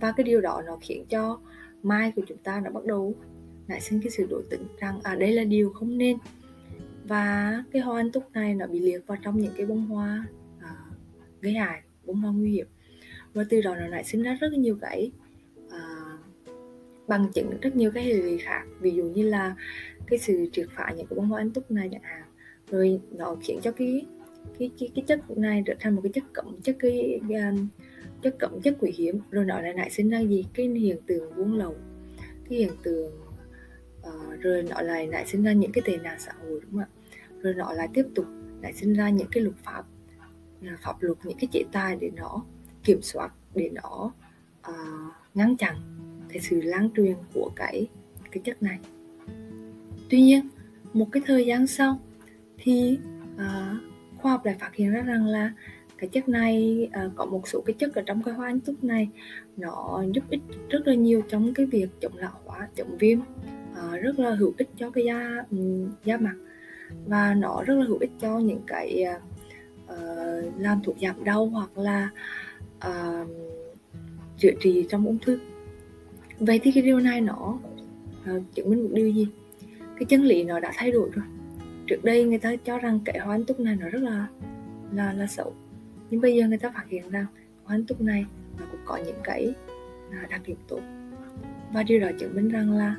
Và 0.00 0.12
cái 0.12 0.24
điều 0.24 0.40
đó 0.40 0.62
nó 0.66 0.78
khiến 0.80 1.04
cho 1.08 1.40
mai 1.82 2.12
của 2.16 2.22
chúng 2.28 2.38
ta 2.38 2.60
nó 2.64 2.70
bắt 2.70 2.84
đầu 2.84 3.14
nảy 3.68 3.80
sinh 3.80 4.00
cái 4.00 4.10
sự 4.10 4.26
đổi 4.30 4.42
tỉnh 4.50 4.66
rằng 4.78 5.00
à 5.02 5.14
đây 5.14 5.32
là 5.32 5.44
điều 5.44 5.70
không 5.70 5.98
nên. 5.98 6.18
Và 7.04 7.64
cái 7.72 7.82
hoa 7.82 8.00
anh 8.00 8.12
túc 8.12 8.32
này 8.32 8.54
nó 8.54 8.66
bị 8.66 8.78
liệt 8.78 9.06
vào 9.06 9.18
trong 9.22 9.40
những 9.40 9.52
cái 9.56 9.66
bông 9.66 9.86
hoa 9.86 10.26
à, 10.60 10.74
gây 11.40 11.52
hại 11.52 11.82
bông 12.06 12.20
hoa 12.20 12.32
nguy 12.32 12.50
hiểm. 12.50 12.66
Và 13.34 13.44
từ 13.50 13.60
đó 13.60 13.76
nó 13.76 13.86
nảy 13.86 14.04
sinh 14.04 14.22
ra 14.22 14.38
rất 14.40 14.52
nhiều 14.52 14.78
cái 14.80 15.12
bằng 17.08 17.32
chứng 17.32 17.60
rất 17.60 17.76
nhiều 17.76 17.90
cái 17.90 18.04
hệ 18.04 18.12
lụy 18.12 18.38
khác. 18.38 18.62
Ví 18.80 18.90
dụ 18.90 19.04
như 19.04 19.22
là 19.22 19.56
cái 20.06 20.18
sự 20.18 20.48
triệt 20.52 20.66
phá 20.70 20.92
những 20.96 21.06
cái 21.06 21.16
bông 21.16 21.28
hoa 21.28 21.40
anh 21.40 21.50
túc 21.50 21.70
này 21.70 21.88
chẳng 21.92 22.02
hạn. 22.02 22.22
Rồi 22.70 23.00
nó 23.10 23.36
khiến 23.40 23.60
cho 23.62 23.72
cái 23.72 24.06
cái 24.58 24.70
cái, 24.78 24.88
cái 24.94 25.04
chất 25.06 25.38
này 25.38 25.62
trở 25.66 25.74
thành 25.80 25.94
một 25.94 26.00
cái 26.04 26.12
chất 26.12 26.24
cấm 26.32 26.60
chất 26.62 26.76
cái, 26.78 27.20
cái 27.28 27.40
um, 27.40 27.68
chất 28.22 28.36
cấm 28.38 28.60
chất 28.60 28.76
quý 28.80 28.92
hiếm. 28.96 29.20
Rồi 29.30 29.44
nó 29.44 29.60
lại 29.60 29.74
nảy 29.74 29.90
sinh 29.90 30.10
ra 30.10 30.20
gì? 30.20 30.46
Cái 30.54 30.66
hiện 30.66 30.96
tượng 31.06 31.36
buôn 31.36 31.54
lậu. 31.54 31.74
Cái 32.48 32.58
hiện 32.58 32.72
tượng 32.82 33.12
uh, 34.00 34.40
rồi 34.40 34.62
nó 34.62 34.80
lại 34.80 35.06
nảy 35.06 35.26
sinh 35.26 35.42
ra 35.42 35.52
những 35.52 35.72
cái 35.72 35.82
tệ 35.86 35.96
nạn 35.96 36.16
xã 36.20 36.32
hội 36.42 36.60
đúng 36.62 36.72
không 36.72 36.80
ạ? 36.80 36.88
Rồi 37.42 37.54
nó 37.54 37.72
lại 37.72 37.88
tiếp 37.94 38.06
tục 38.14 38.26
nảy 38.60 38.72
sinh 38.72 38.92
ra 38.92 39.10
những 39.10 39.28
cái 39.32 39.42
luật 39.42 39.56
pháp 39.64 39.84
à, 40.66 40.78
pháp 40.82 41.02
luật 41.02 41.18
những 41.24 41.38
cái 41.40 41.48
chế 41.52 41.62
tài 41.72 41.96
để 41.96 42.10
nó 42.16 42.44
kiểm 42.84 43.02
soát 43.02 43.32
để 43.54 43.70
nó 43.72 44.12
uh, 44.70 44.74
ngăn 45.34 45.56
chặn 45.56 45.76
cái 46.28 46.40
sự 46.40 46.60
lan 46.60 46.88
truyền 46.96 47.14
của 47.34 47.50
cái 47.56 47.86
cái 48.30 48.42
chất 48.44 48.62
này. 48.62 48.78
Tuy 50.10 50.22
nhiên 50.22 50.48
một 50.92 51.06
cái 51.12 51.22
thời 51.26 51.46
gian 51.46 51.66
sau 51.66 52.00
thì 52.58 52.98
uh, 53.34 53.40
khoa 54.16 54.32
học 54.32 54.44
lại 54.44 54.56
phát 54.60 54.74
hiện 54.74 54.90
ra 54.90 55.02
rằng 55.02 55.26
là 55.26 55.52
cái 55.98 56.08
chất 56.08 56.28
này 56.28 56.88
uh, 57.06 57.12
có 57.16 57.26
một 57.26 57.48
số 57.48 57.60
cái 57.60 57.74
chất 57.78 57.94
ở 57.94 58.02
trong 58.06 58.22
cái 58.22 58.34
hoa 58.34 58.46
anh 58.46 58.60
túc 58.60 58.84
này 58.84 59.08
nó 59.56 60.02
giúp 60.14 60.24
ích 60.30 60.40
rất 60.70 60.86
là 60.86 60.94
nhiều 60.94 61.22
trong 61.28 61.54
cái 61.54 61.66
việc 61.66 61.88
chống 62.00 62.16
lão 62.16 62.40
hóa 62.44 62.68
chống 62.76 62.98
viêm 62.98 63.18
uh, 63.20 64.02
rất 64.02 64.18
là 64.18 64.34
hữu 64.34 64.54
ích 64.58 64.68
cho 64.76 64.90
cái 64.90 65.04
da 65.04 65.44
um, 65.50 65.90
da 66.04 66.16
mặt. 66.16 66.34
Và 67.06 67.34
nó 67.34 67.62
rất 67.66 67.74
là 67.74 67.84
hữu 67.84 67.98
ích 67.98 68.10
cho 68.20 68.38
những 68.38 68.60
cái 68.66 69.04
uh, 69.84 70.58
làm 70.58 70.82
thuốc 70.84 70.96
giảm 71.02 71.24
đau 71.24 71.46
hoặc 71.46 71.78
là 71.78 72.10
uh, 72.88 73.28
chữa 74.38 74.52
trị 74.60 74.86
trong 74.88 75.06
ung 75.06 75.18
thư 75.18 75.38
vậy 76.40 76.60
thì 76.62 76.72
cái 76.72 76.82
điều 76.82 77.00
này 77.00 77.20
nó 77.20 77.58
uh, 78.34 78.42
chứng 78.54 78.70
minh 78.70 78.82
một 78.82 78.90
điều 78.92 79.10
gì? 79.10 79.28
Cái 79.78 80.04
chân 80.04 80.22
lý 80.22 80.44
nó 80.44 80.60
đã 80.60 80.72
thay 80.76 80.90
đổi 80.90 81.10
rồi. 81.12 81.24
Trước 81.86 82.04
đây 82.04 82.24
người 82.24 82.38
ta 82.38 82.56
cho 82.56 82.78
rằng 82.78 83.00
cái 83.04 83.18
hoa 83.18 83.34
anh 83.34 83.44
túc 83.44 83.60
này 83.60 83.76
nó 83.76 83.88
rất 83.88 84.02
là 84.02 84.26
là 84.92 85.12
là 85.12 85.26
xấu. 85.26 85.54
Nhưng 86.10 86.20
bây 86.20 86.36
giờ 86.36 86.48
người 86.48 86.58
ta 86.58 86.70
phát 86.74 86.84
hiện 86.88 87.10
rằng 87.10 87.26
hoa 87.64 87.76
anh 87.76 87.84
túc 87.84 88.00
này 88.00 88.24
nó 88.58 88.66
cũng 88.70 88.80
có 88.84 88.96
những 88.96 89.20
cái 89.24 89.54
uh, 90.08 90.30
đặc 90.30 90.42
điểm 90.46 90.56
tốt. 90.68 90.80
Và 91.72 91.82
điều 91.82 92.00
đó 92.00 92.08
chứng 92.18 92.34
minh 92.34 92.48
rằng 92.48 92.72
là 92.72 92.96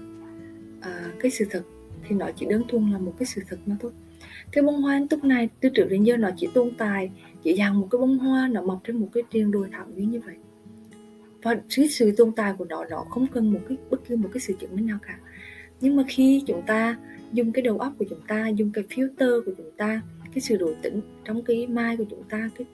uh, 0.79 1.19
cái 1.19 1.31
sự 1.31 1.45
thật 1.49 1.63
thì 2.07 2.15
nó 2.15 2.31
chỉ 2.35 2.45
đơn 2.45 2.63
thuần 2.67 2.91
là 2.91 2.97
một 2.97 3.13
cái 3.19 3.25
sự 3.25 3.41
thật 3.47 3.57
mà 3.65 3.75
thôi. 3.79 3.91
Cái 4.51 4.63
bông 4.63 4.81
hoa 4.81 4.95
anh 4.95 5.07
túc 5.07 5.23
này 5.23 5.49
từ 5.59 5.69
trước 5.69 5.87
đến 5.89 6.03
giờ 6.03 6.17
nó 6.17 6.29
chỉ 6.37 6.49
tồn 6.53 6.71
tại 6.77 7.11
chỉ 7.43 7.53
rằng 7.53 7.79
một 7.79 7.87
cái 7.91 7.99
bông 7.99 8.17
hoa 8.17 8.47
nó 8.47 8.61
mọc 8.61 8.81
trên 8.83 8.95
một 8.95 9.07
cái 9.13 9.23
triền 9.31 9.51
đồi 9.51 9.67
thẳng 9.71 9.91
như 9.95 10.19
vậy 10.25 10.35
và 11.41 11.61
cái 11.75 11.87
sự 11.87 12.11
tồn 12.17 12.31
tại 12.35 12.53
của 12.57 12.65
nó 12.65 12.85
nó 12.85 13.05
không 13.09 13.27
cần 13.27 13.53
một 13.53 13.59
cái 13.69 13.77
bất 13.89 14.01
cứ 14.07 14.15
một 14.15 14.29
cái 14.33 14.41
sự 14.41 14.53
chứng 14.59 14.75
minh 14.75 14.85
nào 14.85 14.97
cả. 15.07 15.19
Nhưng 15.81 15.95
mà 15.95 16.03
khi 16.07 16.43
chúng 16.47 16.61
ta 16.67 16.97
dùng 17.33 17.51
cái 17.51 17.61
đầu 17.61 17.77
óc 17.77 17.93
của 17.99 18.05
chúng 18.09 18.21
ta 18.27 18.47
dùng 18.47 18.71
cái 18.71 18.83
filter 18.89 19.43
của 19.45 19.51
chúng 19.57 19.71
ta 19.77 20.01
cái 20.33 20.41
sự 20.41 20.57
đổi 20.57 20.75
tĩnh 20.81 21.01
trong 21.25 21.43
cái 21.43 21.67
mai 21.67 21.97
của 21.97 22.05
chúng 22.09 22.23
ta 22.29 22.49
cái 22.57 22.67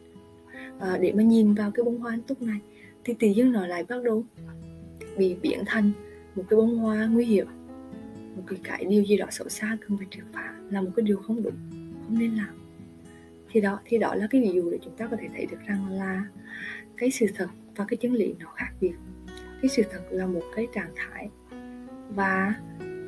à, 0.79 0.97
để 1.01 1.11
mà 1.11 1.23
nhìn 1.23 1.53
vào 1.53 1.71
cái 1.71 1.83
bông 1.83 1.99
hoa 1.99 2.13
anh 2.13 2.21
túc 2.21 2.41
này 2.41 2.59
thì 3.03 3.13
tự 3.19 3.27
nhiên 3.27 3.51
nó 3.51 3.67
lại 3.67 3.83
bắt 3.83 4.03
đầu 4.03 4.25
bị 5.17 5.35
biến 5.41 5.63
thành 5.65 5.91
một 6.35 6.43
cái 6.49 6.57
bông 6.57 6.77
hoa 6.77 7.05
nguy 7.05 7.25
hiểm 7.25 7.47
một 8.35 8.43
cái 8.47 8.59
cái 8.63 8.85
điều 8.85 9.03
gì 9.03 9.17
đó 9.17 9.25
xấu 9.31 9.49
xa 9.49 9.77
cần 9.81 9.97
phải 9.97 10.07
triệt 10.11 10.23
phá 10.33 10.55
là 10.69 10.81
một 10.81 10.91
cái 10.95 11.03
điều 11.03 11.17
không 11.17 11.43
đúng 11.43 11.53
không 12.03 12.19
nên 12.19 12.35
làm. 12.35 12.55
Thì 13.51 13.61
đó 13.61 13.79
thì 13.85 13.97
đó 13.97 14.15
là 14.15 14.27
cái 14.29 14.41
ví 14.41 14.51
dụ 14.55 14.71
để 14.71 14.79
chúng 14.83 14.95
ta 14.97 15.07
có 15.07 15.17
thể 15.17 15.27
thấy 15.35 15.45
được 15.45 15.57
rằng 15.67 15.89
là 15.91 16.25
cái 16.97 17.11
sự 17.11 17.25
thật 17.35 17.47
và 17.75 17.85
cái 17.87 17.97
chân 17.97 18.13
lý 18.13 18.35
nó 18.39 18.51
khác 18.55 18.71
biệt. 18.81 18.93
Cái 19.61 19.69
sự 19.69 19.83
thật 19.91 20.01
là 20.09 20.25
một 20.27 20.43
cái 20.55 20.67
trạng 20.73 20.91
thái 20.95 21.29
và 22.09 22.53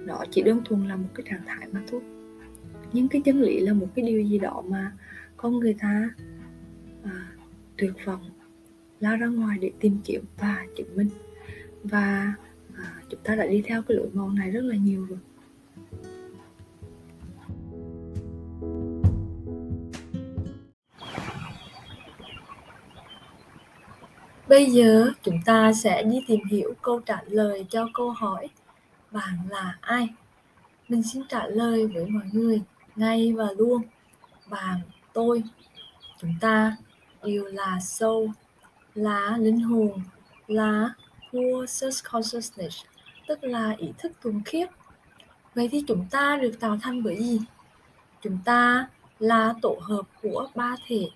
nó 0.06 0.24
chỉ 0.32 0.42
đơn 0.42 0.62
thuần 0.66 0.88
là 0.88 0.96
một 0.96 1.10
cái 1.16 1.26
trạng 1.30 1.46
thái 1.46 1.68
mà 1.72 1.84
thôi. 1.88 2.02
Nhưng 2.94 3.08
cái 3.08 3.22
chân 3.26 3.42
lý 3.42 3.60
là 3.60 3.74
một 3.74 3.88
cái 3.96 4.06
điều 4.06 4.22
gì 4.22 4.40
đó 4.40 4.64
mà 4.68 4.92
con 5.38 5.60
người 5.60 5.74
ta 5.80 6.10
à, 7.04 7.32
tuyệt 7.78 7.94
vọng 8.06 8.22
lao 9.00 9.18
ra 9.18 9.28
ngoài 9.28 9.58
để 9.62 9.72
tìm 9.80 9.98
kiếm 10.04 10.22
và 10.38 10.66
chứng 10.78 10.96
minh. 10.96 11.10
Và 11.84 12.34
à, 12.76 13.02
chúng 13.10 13.20
ta 13.24 13.36
đã 13.36 13.46
đi 13.48 13.64
theo 13.66 13.82
cái 13.82 13.98
lối 13.98 14.10
mòn 14.14 14.36
này 14.36 14.52
rất 14.52 14.62
là 14.64 14.76
nhiều 14.76 15.06
rồi. 15.06 15.20
Bây 24.50 24.66
giờ 24.66 25.12
chúng 25.24 25.40
ta 25.46 25.74
sẽ 25.74 26.04
đi 26.04 26.24
tìm 26.28 26.40
hiểu 26.46 26.74
câu 26.82 27.00
trả 27.00 27.22
lời 27.28 27.66
cho 27.70 27.88
câu 27.94 28.10
hỏi 28.10 28.50
bạn 29.12 29.40
là 29.50 29.78
ai? 29.82 30.10
Mình 30.88 31.04
xin 31.04 31.24
trả 31.30 31.48
lời 31.48 31.88
với 31.88 32.06
mọi 32.06 32.24
người 32.32 32.62
ngay 32.96 33.34
và 33.34 33.48
luôn. 33.58 33.82
Bạn, 34.50 34.82
tôi, 35.14 35.44
chúng 36.22 36.34
ta 36.42 36.78
đều 37.24 37.46
là 37.46 37.80
soul, 37.80 38.30
là 38.96 39.38
linh 39.40 39.60
hồn, 39.60 40.02
là 40.48 40.90
pure 41.32 41.66
self 41.66 42.12
consciousness, 42.12 42.78
tức 43.28 43.44
là 43.44 43.76
ý 43.78 43.88
thức 43.98 44.12
thuần 44.22 44.44
khiết. 44.46 44.70
Vậy 45.56 45.70
thì 45.72 45.84
chúng 45.88 46.06
ta 46.12 46.38
được 46.42 46.60
tạo 46.60 46.78
thành 46.82 47.04
bởi 47.04 47.16
gì? 47.18 47.42
Chúng 48.22 48.38
ta 48.46 48.88
là 49.20 49.54
tổ 49.62 49.78
hợp 49.82 50.04
của 50.22 50.48
ba 50.56 50.76
thể 50.88 51.10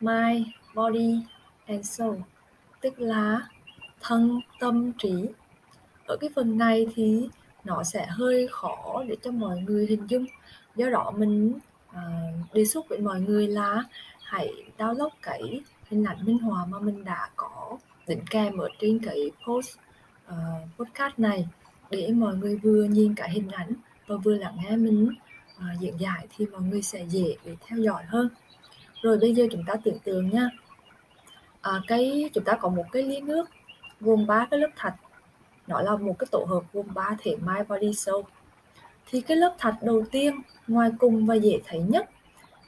mind, 0.00 0.46
body 0.74 1.20
and 1.66 1.90
soul 1.90 2.16
tức 2.84 3.00
là 3.00 3.40
thân 4.00 4.40
tâm 4.60 4.92
trí. 4.98 5.12
Ở 6.06 6.16
cái 6.20 6.30
phần 6.34 6.58
này 6.58 6.86
thì 6.94 7.28
nó 7.64 7.82
sẽ 7.82 8.06
hơi 8.06 8.48
khó 8.50 9.04
để 9.08 9.16
cho 9.22 9.30
mọi 9.30 9.58
người 9.60 9.86
hình 9.86 10.06
dung. 10.08 10.26
Do 10.76 10.90
đó 10.90 11.12
mình 11.16 11.52
à, 11.92 12.02
đề 12.52 12.64
xuất 12.64 12.88
với 12.88 12.98
mọi 12.98 13.20
người 13.20 13.48
là 13.48 13.84
hãy 14.22 14.52
download 14.78 15.08
cái 15.22 15.60
hình 15.90 16.04
ảnh 16.04 16.24
minh 16.24 16.38
họa 16.38 16.66
mà 16.66 16.78
mình 16.78 17.04
đã 17.04 17.30
có 17.36 17.78
đính 18.06 18.24
kèm 18.30 18.58
ở 18.58 18.68
trên 18.80 18.98
cái 18.98 19.30
post 19.46 19.78
uh, 20.28 20.34
podcast 20.78 21.18
này 21.18 21.48
để 21.90 22.08
mọi 22.14 22.36
người 22.36 22.56
vừa 22.56 22.84
nhìn 22.84 23.14
cả 23.14 23.26
hình 23.26 23.48
ảnh 23.48 23.72
và 24.06 24.16
vừa 24.16 24.34
lắng 24.34 24.56
nghe 24.62 24.76
mình 24.76 25.08
uh, 25.56 25.80
diễn 25.80 25.96
giải 26.00 26.26
thì 26.36 26.46
mọi 26.46 26.62
người 26.62 26.82
sẽ 26.82 27.04
dễ 27.08 27.36
để 27.44 27.56
theo 27.66 27.78
dõi 27.78 28.02
hơn. 28.06 28.28
Rồi 29.02 29.18
bây 29.18 29.34
giờ 29.34 29.46
chúng 29.50 29.64
ta 29.66 29.74
tưởng 29.84 29.98
tượng 30.04 30.30
nha 30.30 30.50
à, 31.64 31.80
cái 31.86 32.30
chúng 32.34 32.44
ta 32.44 32.52
có 32.60 32.68
một 32.68 32.84
cái 32.92 33.02
ly 33.02 33.20
nước 33.20 33.44
gồm 34.00 34.26
ba 34.26 34.46
cái 34.50 34.60
lớp 34.60 34.70
thạch. 34.76 34.94
Nó 35.66 35.80
là 35.80 35.96
một 35.96 36.18
cái 36.18 36.26
tổ 36.30 36.46
hợp 36.48 36.62
gồm 36.72 36.86
ba 36.94 37.10
thể 37.22 37.36
my 37.36 37.62
body 37.68 37.92
soul 37.94 38.24
thì 39.10 39.20
cái 39.20 39.36
lớp 39.36 39.54
thạch 39.58 39.74
đầu 39.82 40.04
tiên 40.12 40.34
ngoài 40.68 40.90
cùng 40.98 41.26
và 41.26 41.34
dễ 41.34 41.60
thấy 41.66 41.80
nhất 41.80 42.10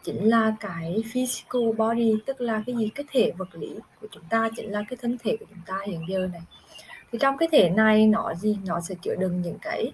chính 0.02 0.30
là 0.30 0.54
cái 0.60 1.02
physical 1.12 1.62
body 1.76 2.14
tức 2.26 2.40
là 2.40 2.62
cái 2.66 2.76
gì? 2.76 2.88
Cái 2.94 3.04
thể 3.10 3.32
vật 3.38 3.54
lý 3.54 3.74
của 4.00 4.06
chúng 4.10 4.24
ta 4.30 4.48
chính 4.56 4.72
là 4.72 4.84
cái 4.88 4.96
thân 5.02 5.18
thể 5.24 5.36
của 5.40 5.46
chúng 5.50 5.62
ta 5.66 5.78
hiện 5.86 6.00
giờ 6.08 6.28
này. 6.32 6.42
Thì 7.12 7.18
trong 7.18 7.38
cái 7.38 7.48
thể 7.52 7.70
này 7.70 8.06
nó 8.06 8.34
gì? 8.34 8.58
Nó 8.66 8.80
sẽ 8.80 8.94
chứa 9.02 9.14
đựng 9.14 9.42
những 9.42 9.58
cái 9.62 9.92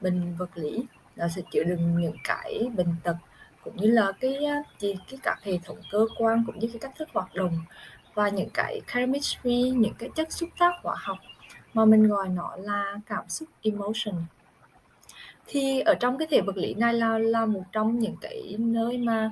bệnh 0.00 0.34
vật 0.38 0.50
lý 0.54 0.84
nó 1.16 1.28
sẽ 1.28 1.42
chứa 1.52 1.64
đựng 1.64 2.00
những 2.00 2.16
cái 2.24 2.70
bệnh 2.76 2.94
tật 3.02 3.16
cũng 3.64 3.76
như 3.76 3.90
là 3.90 4.12
cái 4.20 4.44
à, 4.44 4.62
gì 4.78 4.94
cái 5.10 5.20
các 5.22 5.38
hệ 5.42 5.58
thống 5.64 5.76
cơ 5.90 6.06
quan 6.18 6.44
cũng 6.46 6.58
như 6.58 6.68
cái 6.68 6.78
cách 6.80 6.92
thức 6.98 7.08
hoạt 7.12 7.34
động 7.34 7.64
và 8.20 8.28
những 8.28 8.48
cái 8.54 8.80
chemistry, 8.94 9.70
những 9.70 9.94
cái 9.98 10.10
chất 10.14 10.32
xúc 10.32 10.48
tác 10.58 10.72
hóa 10.82 10.96
học 10.98 11.18
mà 11.74 11.84
mình 11.84 12.08
gọi 12.08 12.28
nó 12.28 12.56
là 12.56 12.94
cảm 13.06 13.28
xúc, 13.28 13.48
emotion. 13.62 14.14
Thì 15.46 15.80
ở 15.80 15.94
trong 16.00 16.18
cái 16.18 16.28
thể 16.30 16.40
vật 16.40 16.56
lý 16.56 16.74
này 16.74 16.94
là 16.94 17.18
là 17.18 17.46
một 17.46 17.62
trong 17.72 17.98
những 17.98 18.16
cái 18.20 18.56
nơi 18.58 18.98
mà 18.98 19.30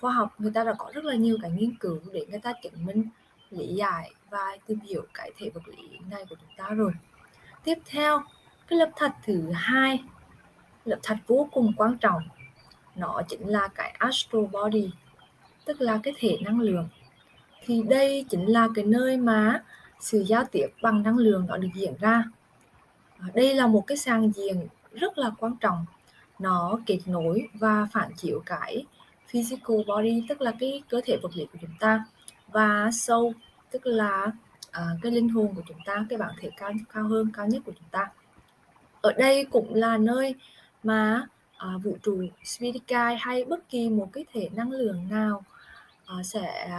khoa 0.00 0.12
học 0.12 0.34
người 0.38 0.50
ta 0.54 0.64
đã 0.64 0.72
có 0.78 0.90
rất 0.94 1.04
là 1.04 1.14
nhiều 1.14 1.38
cái 1.42 1.50
nghiên 1.50 1.74
cứu 1.80 1.98
để 2.12 2.26
người 2.30 2.40
ta 2.40 2.52
chứng 2.62 2.86
minh, 2.86 3.08
lý 3.50 3.66
giải 3.66 4.10
và 4.30 4.56
tìm 4.66 4.80
hiểu 4.80 5.02
cái 5.14 5.30
thể 5.36 5.50
vật 5.54 5.68
lý 5.68 5.98
này 6.10 6.24
của 6.28 6.36
chúng 6.40 6.56
ta 6.56 6.68
rồi. 6.68 6.92
Tiếp 7.64 7.78
theo, 7.86 8.22
cái 8.68 8.78
lớp 8.78 8.90
thạch 8.96 9.16
thứ 9.24 9.50
hai, 9.54 10.02
lớp 10.84 10.98
thạch 11.02 11.18
vô 11.26 11.48
cùng 11.52 11.72
quan 11.76 11.98
trọng, 11.98 12.22
nó 12.96 13.22
chính 13.28 13.48
là 13.48 13.68
cái 13.68 13.96
astral 13.98 14.44
body, 14.52 14.90
tức 15.64 15.80
là 15.80 16.00
cái 16.02 16.14
thể 16.16 16.38
năng 16.40 16.60
lượng 16.60 16.88
thì 17.66 17.82
đây 17.88 18.24
chính 18.28 18.46
là 18.46 18.68
cái 18.74 18.84
nơi 18.84 19.16
mà 19.16 19.62
sự 20.00 20.24
giao 20.26 20.44
tiếp 20.52 20.66
bằng 20.82 21.02
năng 21.02 21.18
lượng 21.18 21.46
nó 21.48 21.56
được 21.56 21.68
diễn 21.74 21.94
ra. 22.00 22.24
Ờ, 23.18 23.26
đây 23.34 23.54
là 23.54 23.66
một 23.66 23.86
cái 23.86 23.96
sàn 23.96 24.32
diện 24.32 24.68
rất 24.92 25.18
là 25.18 25.30
quan 25.38 25.56
trọng. 25.60 25.86
Nó 26.38 26.78
kết 26.86 26.98
nối 27.06 27.48
và 27.54 27.88
phản 27.92 28.12
chiếu 28.16 28.42
cái 28.46 28.84
physical 29.26 29.76
body 29.86 30.24
tức 30.28 30.40
là 30.40 30.52
cái 30.60 30.82
cơ 30.88 31.00
thể 31.04 31.16
vật 31.22 31.36
lý 31.36 31.46
của 31.52 31.58
chúng 31.60 31.74
ta 31.80 32.04
và 32.48 32.90
soul 32.92 33.32
tức 33.70 33.86
là 33.86 34.32
uh, 34.68 35.02
cái 35.02 35.12
linh 35.12 35.28
hồn 35.28 35.54
của 35.54 35.62
chúng 35.68 35.78
ta 35.84 36.06
cái 36.08 36.18
bản 36.18 36.34
thể 36.40 36.50
cao 36.56 36.72
cao 36.92 37.04
hơn 37.04 37.30
cao 37.36 37.46
nhất 37.46 37.62
của 37.66 37.72
chúng 37.78 37.88
ta. 37.90 38.10
Ở 39.00 39.12
đây 39.12 39.44
cũng 39.44 39.74
là 39.74 39.96
nơi 39.96 40.34
mà 40.82 41.26
uh, 41.56 41.82
vũ 41.82 41.96
trụ 42.02 42.24
spirit 42.44 42.82
guide 42.88 43.16
hay 43.20 43.44
bất 43.44 43.68
kỳ 43.68 43.88
một 43.88 44.08
cái 44.12 44.24
thể 44.32 44.48
năng 44.52 44.70
lượng 44.70 45.08
nào 45.10 45.42
uh, 46.18 46.26
sẽ 46.26 46.70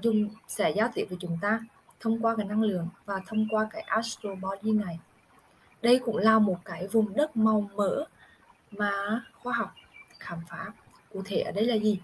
dùng, 0.00 0.28
sẽ 0.48 0.70
giao 0.70 0.88
tiếp 0.94 1.06
với 1.08 1.18
chúng 1.20 1.38
ta 1.42 1.60
thông 2.00 2.22
qua 2.22 2.36
cái 2.36 2.46
năng 2.46 2.62
lượng 2.62 2.88
và 3.04 3.20
thông 3.26 3.46
qua 3.50 3.66
cái 3.70 3.82
astral 3.82 4.34
body 4.34 4.72
này. 4.72 4.98
Đây 5.82 5.98
cũng 6.04 6.16
là 6.16 6.38
một 6.38 6.58
cái 6.64 6.86
vùng 6.86 7.14
đất 7.14 7.36
màu 7.36 7.70
mỡ 7.74 8.04
mà 8.70 9.24
khoa 9.42 9.52
học 9.52 9.74
khám 10.18 10.38
phá. 10.48 10.72
Cụ 11.12 11.22
thể 11.24 11.40
ở 11.40 11.52
đây 11.52 11.64
là 11.64 11.74
gì? 11.74 12.00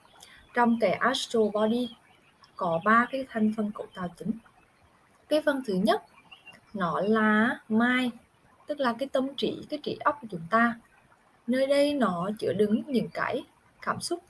Trong 0.54 0.78
cái 0.80 0.90
astral 0.90 1.42
body 1.52 1.88
có 2.56 2.80
ba 2.84 3.06
cái 3.10 3.26
thành 3.28 3.52
phần 3.56 3.70
cấu 3.72 3.86
tạo 3.94 4.08
chính. 4.18 4.32
Cái 5.28 5.42
phần 5.46 5.62
thứ 5.66 5.74
nhất, 5.74 6.02
nó 6.74 7.00
là 7.00 7.60
mai, 7.68 8.10
tức 8.66 8.80
là 8.80 8.94
cái 8.98 9.08
tâm 9.08 9.28
trí, 9.36 9.66
cái 9.70 9.80
trí 9.82 9.98
óc 10.04 10.18
của 10.20 10.28
chúng 10.30 10.46
ta. 10.50 10.74
Nơi 11.46 11.66
đây 11.66 11.94
nó 11.94 12.30
chứa 12.38 12.52
đựng 12.52 12.82
những 12.86 13.08
cái 13.12 13.44
cảm 13.82 14.00
xúc, 14.00 14.20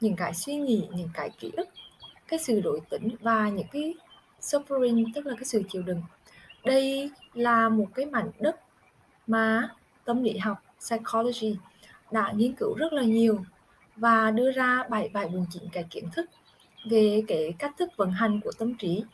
những 0.00 0.16
cái 0.16 0.34
suy 0.34 0.56
nghĩ, 0.56 0.88
những 0.94 1.10
cái 1.14 1.30
ký 1.38 1.50
ức 1.56 1.68
cái 2.28 2.38
sự 2.38 2.60
đổi 2.60 2.80
tỉnh 2.90 3.08
và 3.20 3.48
những 3.48 3.66
cái 3.72 3.94
suffering, 4.40 5.04
tức 5.14 5.26
là 5.26 5.34
cái 5.34 5.44
sự 5.44 5.62
chịu 5.68 5.82
đựng. 5.82 6.02
Đây 6.64 7.10
là 7.34 7.68
một 7.68 7.86
cái 7.94 8.06
mảnh 8.06 8.30
đất 8.40 8.60
mà 9.26 9.68
tâm 10.04 10.22
lý 10.22 10.38
học, 10.38 10.62
psychology 10.80 11.56
đã 12.10 12.32
nghiên 12.36 12.54
cứu 12.54 12.74
rất 12.74 12.92
là 12.92 13.02
nhiều 13.02 13.44
và 13.96 14.30
đưa 14.30 14.52
ra 14.52 14.84
bảy 14.90 15.08
bài 15.08 15.28
buồn 15.28 15.46
chỉnh 15.50 15.68
cái 15.72 15.84
kiến 15.90 16.08
thức 16.12 16.30
về 16.90 17.22
cái 17.28 17.54
cách 17.58 17.74
thức 17.78 17.90
vận 17.96 18.10
hành 18.10 18.40
của 18.40 18.52
tâm 18.58 18.74
trí. 18.74 19.04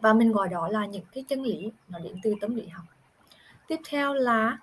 Và 0.00 0.12
mình 0.12 0.32
gọi 0.32 0.48
đó 0.48 0.68
là 0.68 0.86
những 0.86 1.04
cái 1.12 1.24
chân 1.28 1.42
lý 1.42 1.70
nó 1.88 1.98
đến 1.98 2.16
từ 2.22 2.34
tâm 2.40 2.54
lý 2.54 2.66
học. 2.66 2.84
Tiếp 3.68 3.80
theo 3.88 4.14
là 4.14 4.58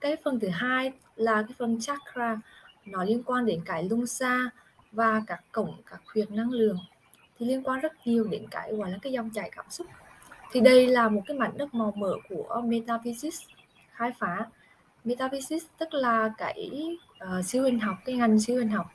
cái 0.00 0.16
phần 0.24 0.40
thứ 0.40 0.48
hai 0.48 0.92
là 1.16 1.42
cái 1.42 1.54
phần 1.58 1.80
chakra, 1.80 2.40
nó 2.86 3.04
liên 3.04 3.22
quan 3.22 3.46
đến 3.46 3.62
cái 3.64 3.84
lung 3.84 4.06
xa 4.06 4.50
và 4.92 5.22
các 5.26 5.44
cổng, 5.52 5.82
các 5.86 6.00
huyệt 6.14 6.30
năng 6.30 6.50
lượng 6.50 6.78
thì 7.38 7.46
liên 7.46 7.62
quan 7.62 7.80
rất 7.80 8.06
nhiều 8.06 8.24
đến 8.24 8.46
cái 8.50 8.72
gọi 8.72 8.90
là 8.90 8.98
cái 9.02 9.12
dòng 9.12 9.30
chảy 9.30 9.50
cảm 9.56 9.64
xúc. 9.70 9.86
Thì 10.52 10.60
đây 10.60 10.86
là 10.86 11.08
một 11.08 11.22
cái 11.26 11.36
mảnh 11.36 11.58
đất 11.58 11.74
màu 11.74 11.92
mỡ 11.96 12.12
của 12.28 12.62
metaphysics 12.64 13.40
khai 13.92 14.12
phá. 14.18 14.46
Metaphysics 15.04 15.66
tức 15.78 15.94
là 15.94 16.30
cái 16.38 16.70
uh, 17.24 17.44
siêu 17.44 17.62
hình 17.62 17.80
học 17.80 17.96
cái 18.04 18.14
ngành 18.14 18.40
siêu 18.40 18.56
hình 18.56 18.68
học 18.68 18.86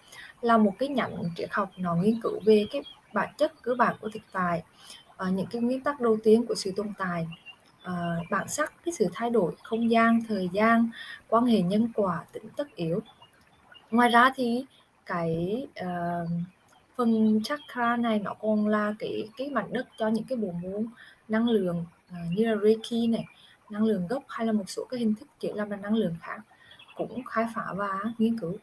là 0.42 0.58
một 0.58 0.74
cái 0.80 0.90
nhánh 0.90 1.16
triết 1.36 1.50
học 1.52 1.72
nó 1.78 1.96
nghiên 1.96 2.22
cứu 2.22 2.40
về 2.46 2.66
cái 2.72 2.82
bản 3.14 3.30
chất 3.38 3.62
cơ 3.62 3.76
bản 3.78 3.96
của 4.02 4.10
thực 4.14 4.24
tại 4.32 4.64
uh, 5.24 5.34
những 5.34 5.48
cái 5.52 5.62
nguyên 5.62 5.82
tắc 5.82 6.02
đầu 6.02 6.18
tiên 6.24 6.46
của 6.46 6.56
sự 6.56 6.72
tồn 6.76 6.94
tại 6.98 7.28
uh, 7.84 8.30
bản 8.30 8.48
sắc 8.48 8.74
cái 8.86 8.94
sự 8.94 9.08
thay 9.14 9.30
đổi 9.30 9.54
không 9.64 9.92
gian 9.92 10.22
thời 10.28 10.50
gian 10.54 10.90
quan 11.28 11.46
hệ 11.46 11.62
nhân 11.62 11.90
quả 11.96 12.24
tính 12.32 12.44
tất 12.58 12.76
yếu. 12.76 13.00
Ngoài 13.92 14.10
ra 14.10 14.32
thì 14.36 14.66
cái 15.06 15.68
uh, 15.82 16.30
phần 16.98 17.42
chakra 17.44 17.98
này 17.98 18.20
nó 18.20 18.34
còn 18.34 18.68
là 18.68 18.94
cái 19.00 19.30
cái 19.38 19.50
mặt 19.50 19.66
đất 19.72 19.88
cho 19.98 20.08
những 20.08 20.24
cái 20.24 20.38
bộ 20.38 20.52
môn 20.52 20.88
năng 21.28 21.50
lượng 21.50 21.86
à, 22.12 22.18
như 22.32 22.46
là 22.46 22.56
reiki 22.64 23.10
này 23.10 23.26
năng 23.70 23.84
lượng 23.84 24.08
gốc 24.08 24.24
hay 24.28 24.48
là 24.48 24.54
một 24.54 24.64
số 24.68 24.86
cái 24.86 25.00
hình 25.00 25.16
thức 25.16 25.30
chỉ 25.40 25.52
làm 25.56 25.70
là 25.70 25.78
năng 25.78 25.96
lượng 25.96 26.16
khác 26.22 26.40
cũng 26.96 27.24
khai 27.24 27.46
phá 27.56 27.66
và 27.76 28.00
nghiên 28.18 28.40
cứu. 28.40 28.58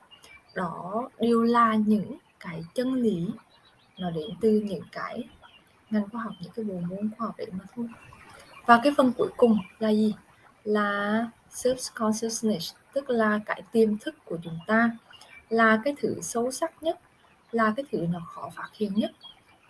Đó 0.54 1.08
đều 1.18 1.42
là 1.42 1.74
những 1.74 2.18
cái 2.40 2.64
chân 2.74 2.92
lý 2.92 3.28
nó 3.98 4.10
đến 4.10 4.30
từ 4.40 4.50
những 4.64 4.84
cái 4.92 5.28
ngành 5.90 6.08
khoa 6.08 6.22
học 6.22 6.32
những 6.40 6.52
cái 6.52 6.64
bộ 6.64 6.74
môn 6.74 7.10
khoa 7.18 7.26
học 7.26 7.36
đấy 7.38 7.48
mà 7.52 7.64
thôi. 7.74 7.86
Và 8.66 8.80
cái 8.84 8.92
phần 8.96 9.12
cuối 9.18 9.28
cùng 9.36 9.58
là 9.78 9.88
gì? 9.88 10.14
Là 10.64 11.26
subconsciousness 11.50 12.74
tức 12.92 13.10
là 13.10 13.40
cái 13.46 13.62
tiềm 13.72 13.98
thức 13.98 14.14
của 14.24 14.38
chúng 14.44 14.58
ta 14.66 14.90
là 15.48 15.80
cái 15.84 15.94
thứ 16.00 16.18
sâu 16.22 16.50
sắc 16.50 16.82
nhất 16.82 17.00
là 17.54 17.72
cái 17.76 17.84
thứ 17.92 18.06
nó 18.10 18.20
khó 18.26 18.50
phát 18.54 18.68
hiện 18.74 18.94
nhất, 18.94 19.10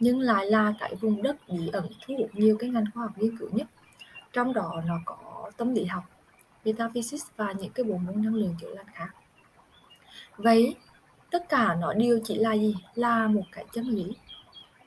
nhưng 0.01 0.21
lại 0.21 0.47
là 0.47 0.75
cái 0.81 0.95
vùng 0.95 1.23
đất 1.23 1.37
bí 1.49 1.69
ẩn 1.73 1.87
thu 2.07 2.15
hút 2.19 2.35
nhiều 2.35 2.57
cái 2.59 2.71
ngành 2.71 2.85
khoa 2.95 3.03
học 3.03 3.13
nghiên 3.19 3.39
cứu 3.39 3.49
nhất. 3.53 3.67
Trong 4.33 4.53
đó 4.53 4.83
nó 4.87 4.99
có 5.05 5.51
tâm 5.57 5.75
lý 5.75 5.85
học, 5.85 6.05
metaphysics 6.65 7.27
và 7.37 7.53
những 7.53 7.73
cái 7.73 7.85
bộ 7.85 7.97
môn 7.97 8.23
năng 8.23 8.35
lượng 8.35 8.55
chữa 8.61 8.75
lành 8.75 8.87
khác. 8.95 9.09
Vậy 10.37 10.75
tất 11.31 11.49
cả 11.49 11.77
nó 11.81 11.93
đều 11.93 12.21
chỉ 12.25 12.35
là 12.35 12.53
gì? 12.53 12.75
Là 12.95 13.27
một 13.27 13.45
cái 13.53 13.65
chân 13.73 13.85
lý, 13.89 14.13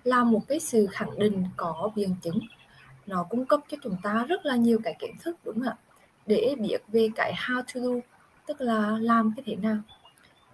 là 0.03 0.23
một 0.23 0.41
cái 0.47 0.59
sự 0.59 0.87
khẳng 0.91 1.19
định 1.19 1.43
có 1.57 1.91
biện 1.95 2.15
chứng. 2.21 2.39
Nó 3.05 3.23
cung 3.29 3.45
cấp 3.45 3.59
cho 3.69 3.77
chúng 3.83 3.97
ta 4.03 4.25
rất 4.27 4.45
là 4.45 4.55
nhiều 4.55 4.79
cái 4.83 4.95
kiến 4.99 5.15
thức, 5.21 5.37
đúng 5.43 5.55
không 5.55 5.67
ạ? 5.67 5.77
Để 6.25 6.55
biết 6.59 6.77
về 6.87 7.09
cái 7.15 7.33
how 7.33 7.61
to 7.61 7.81
do, 7.81 7.89
tức 8.45 8.61
là 8.61 8.97
làm 9.01 9.33
cái 9.35 9.43
thế 9.45 9.55
nào 9.55 9.77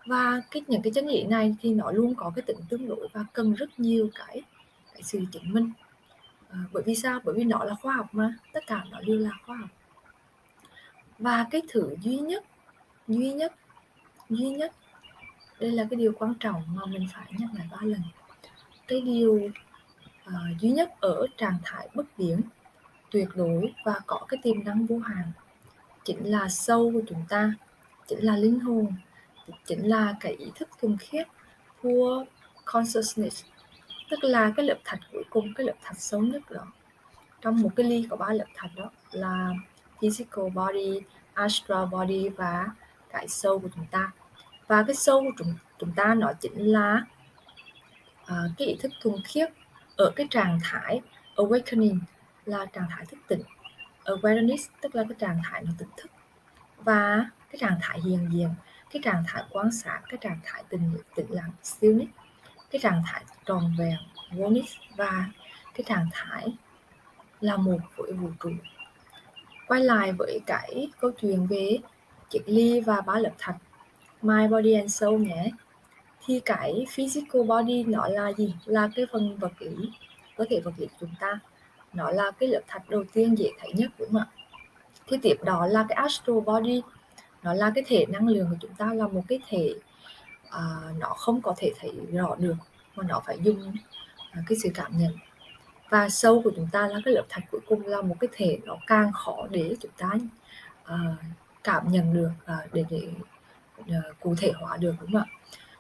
và 0.06 0.42
cái 0.52 0.64
những 0.68 0.82
cái 0.82 0.92
chân 0.96 1.08
lý 1.08 1.24
này 1.24 1.56
thì 1.62 1.74
nó 1.74 1.92
luôn 1.92 2.16
có 2.16 2.32
cái 2.36 2.44
tính 2.44 2.58
tương 2.70 2.88
đối 2.88 3.08
và 3.14 3.26
cần 3.34 3.54
rất 3.54 3.80
nhiều 3.80 4.10
cái 4.16 4.42
cái 4.94 5.04
sự 5.04 5.20
chứng 5.32 5.54
minh. 5.54 5.72
À, 6.50 6.60
bởi 6.74 6.84
vì 6.86 6.96
sao? 6.96 7.20
Bởi 7.24 7.36
vì 7.36 7.44
nó 7.44 7.64
là 7.64 7.76
khoa 7.76 7.96
học 7.96 8.08
mà 8.12 8.34
tất 8.54 8.68
cả 8.68 8.86
nó 8.92 9.02
đều 9.02 9.20
là 9.20 9.30
khoa 9.46 9.58
học. 9.58 9.70
Và 11.20 11.46
cái 11.52 11.62
thứ 11.70 11.96
duy 12.02 12.18
nhất 12.18 12.44
duy 13.08 13.34
nhất 13.34 13.54
duy 14.30 14.50
nhất 14.50 14.72
đây 15.60 15.72
là 15.72 15.86
cái 15.90 15.98
điều 15.98 16.14
quan 16.20 16.34
trọng 16.40 16.64
mà 16.76 16.86
mình 16.86 17.08
phải 17.14 17.32
nhắc 17.40 17.50
lại 17.54 17.68
ba 17.72 17.78
lần. 17.82 18.02
Cái 18.88 19.02
điều 19.02 19.50
uh, 20.28 20.62
duy 20.62 20.70
nhất 20.70 20.92
ở 21.00 21.28
trạng 21.38 21.58
thái 21.64 21.90
bất 21.96 22.06
biến 22.18 22.42
tuyệt 23.12 23.30
đối 23.36 23.74
và 23.86 24.00
có 24.08 24.26
cái 24.28 24.40
tiềm 24.44 24.64
năng 24.64 24.86
vô 24.86 25.00
hạn 25.00 25.32
chính 26.04 26.32
là 26.32 26.50
sâu 26.50 26.92
của 26.94 27.02
chúng 27.08 27.26
ta 27.30 27.54
chính 28.08 28.20
là 28.20 28.38
linh 28.38 28.60
hồn 28.60 28.94
chính 29.66 29.88
là 29.90 30.16
cái 30.20 30.34
ý 30.34 30.52
thức 30.56 30.70
thuần 30.82 30.98
khiết 30.98 31.28
của 31.82 32.26
consciousness 32.66 33.44
tức 34.10 34.24
là 34.24 34.52
cái 34.58 34.66
lớp 34.66 34.78
thạch 34.84 35.00
cuối 35.12 35.24
cùng 35.30 35.54
cái 35.54 35.66
lớp 35.66 35.74
thạch 35.84 36.00
sâu 36.00 36.22
nhất 36.22 36.42
đó. 36.52 36.68
Trong 37.42 37.62
một 37.62 37.70
cái 37.76 37.86
ly 37.86 38.08
có 38.10 38.16
ba 38.16 38.34
lớp 38.34 38.46
thạch 38.56 38.72
đó 38.76 38.90
là 39.12 39.50
physical 40.02 40.50
body 40.54 41.02
astral 41.34 41.86
body 41.92 42.30
và 42.30 42.68
cái 43.10 43.28
sâu 43.28 43.60
của 43.60 43.70
chúng 43.76 43.86
ta. 43.92 44.12
Và 44.68 44.84
cái 44.84 44.96
sâu 44.96 45.22
của 45.22 45.32
chúng, 45.38 45.54
chúng 45.80 45.92
ta 45.96 46.14
nó 46.14 46.34
chính 46.42 46.72
là 46.72 47.06
uh, 48.24 48.52
cái 48.58 48.68
ý 48.68 48.76
thức 48.80 48.92
thuần 49.02 49.16
khiết 49.24 49.50
ở 49.98 50.12
cái 50.16 50.28
trạng 50.30 50.60
thái 50.64 51.02
awakening 51.36 52.00
là 52.46 52.66
trạng 52.66 52.88
thái 52.90 53.06
thức 53.06 53.18
tỉnh. 53.28 53.42
Awareness 54.06 54.70
tức 54.82 54.96
là 54.96 55.04
cái 55.10 55.16
trạng 55.20 55.42
thái 55.44 55.64
nó 55.64 55.72
tỉnh 55.78 55.90
thức 55.98 56.12
và 56.78 57.30
cái 57.50 57.60
trạng 57.60 57.78
thái 57.82 58.00
hiện 58.02 58.30
diện 58.32 58.50
cái 58.94 59.02
trạng 59.04 59.24
thái 59.28 59.44
quan 59.50 59.72
sát, 59.72 60.02
cái 60.10 60.18
trạng 60.22 60.40
thái 60.44 60.64
tình 60.70 60.98
tĩnh 61.16 61.28
lặng 61.30 61.52
stillness 61.64 62.12
cái 62.74 62.80
trạng 62.80 63.04
thái 63.06 63.24
tròn 63.46 63.76
vẹn 63.78 63.98
oneness 64.44 64.74
và 64.98 65.26
cái 65.74 65.84
trạng 65.88 66.10
thái 66.12 66.48
là 67.42 67.58
một 67.58 67.78
với 67.98 68.12
vũ 68.12 68.28
trụ. 68.40 68.50
Quay 69.68 69.82
lại 69.82 70.12
với 70.12 70.40
cái 70.46 70.88
câu 71.00 71.12
chuyện 71.12 71.48
về 71.48 71.78
chiếc 72.30 72.44
ly 72.46 72.82
và 72.82 73.02
ba 73.02 73.20
lớp 73.20 73.32
thạch, 73.38 73.56
my 74.22 74.48
body 74.48 74.74
and 74.74 74.96
soul 74.96 75.22
nhé. 75.22 75.50
Thì 76.26 76.40
cái 76.46 76.86
physical 76.90 77.44
body 77.48 77.84
nó 77.84 78.08
là 78.08 78.34
gì? 78.34 78.56
Là 78.66 78.90
cái 78.96 79.06
phần 79.12 79.38
vật 79.38 79.52
lý 79.60 79.92
có 80.38 80.46
thể 80.50 80.60
vật 80.60 80.74
lý 80.78 80.86
của 80.88 80.94
chúng 81.00 81.14
ta. 81.20 81.40
Nó 81.94 82.12
là 82.12 82.32
cái 82.32 82.50
lớp 82.50 82.62
thạch 82.68 82.90
đầu 82.90 83.04
tiên 83.14 83.38
dễ 83.38 83.52
thấy 83.60 83.74
nhất 83.74 83.92
đúng 84.00 84.10
không 84.12 84.22
ạ? 84.22 84.28
Thì 85.08 85.18
tiếp 85.22 85.36
đó 85.44 85.68
là 85.68 85.86
cái 85.90 85.96
astral 85.96 86.40
body 86.46 86.82
nó 87.44 87.54
là 87.54 87.72
cái 87.76 87.84
thể 87.88 88.06
năng 88.10 88.28
lượng 88.28 88.48
của 88.50 88.58
chúng 88.60 88.74
ta 88.74 88.94
là 88.94 89.08
một 89.08 89.24
cái 89.28 89.40
thể 89.48 89.74
uh, 90.48 90.98
nó 91.00 91.08
không 91.18 91.42
có 91.42 91.54
thể 91.58 91.72
thấy 91.80 91.92
rõ 92.12 92.36
được 92.36 92.56
mà 92.96 93.04
nó 93.08 93.22
phải 93.26 93.38
dùng 93.44 93.70
uh, 93.70 94.46
cái 94.48 94.58
sự 94.64 94.70
cảm 94.74 94.98
nhận. 94.98 95.12
Và 95.90 96.10
sâu 96.10 96.42
của 96.44 96.52
chúng 96.56 96.68
ta 96.72 96.88
là 96.88 97.00
cái 97.06 97.14
lớp 97.14 97.26
thạch 97.30 97.44
cuối 97.52 97.62
cùng 97.68 97.86
là 97.86 98.02
một 98.02 98.16
cái 98.20 98.28
thể 98.34 98.60
nó 98.66 98.78
càng 98.88 99.12
khó 99.14 99.48
để 99.52 99.76
chúng 99.82 99.92
ta 99.98 100.10
uh, 100.94 101.18
cảm 101.64 101.92
nhận 101.92 102.14
được 102.14 102.32
uh, 102.44 102.74
để 102.74 102.86
để 102.90 103.10
uh, 103.82 104.20
cụ 104.20 104.36
thể 104.38 104.52
hóa 104.60 104.78
được 104.78 104.96
đúng 105.02 105.12
không 105.12 105.22
ạ? 105.22 105.26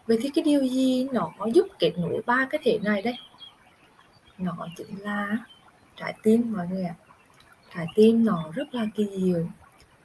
Vậy 0.07 0.17
thì 0.21 0.29
cái 0.35 0.43
điều 0.43 0.61
gì 0.67 1.07
nó 1.11 1.31
giúp 1.53 1.67
kết 1.79 1.91
nối 1.97 2.21
ba 2.25 2.47
cái 2.49 2.61
thể 2.63 2.79
này 2.83 3.01
đây? 3.01 3.17
Nó 4.37 4.67
chính 4.77 5.01
là 5.01 5.37
trái 5.95 6.13
tim 6.23 6.53
mọi 6.53 6.67
người 6.67 6.83
ạ. 6.83 6.95
Trái 7.75 7.85
tim 7.95 8.25
nó 8.25 8.51
rất 8.53 8.75
là 8.75 8.85
kỳ 8.95 9.07
diệu 9.17 9.47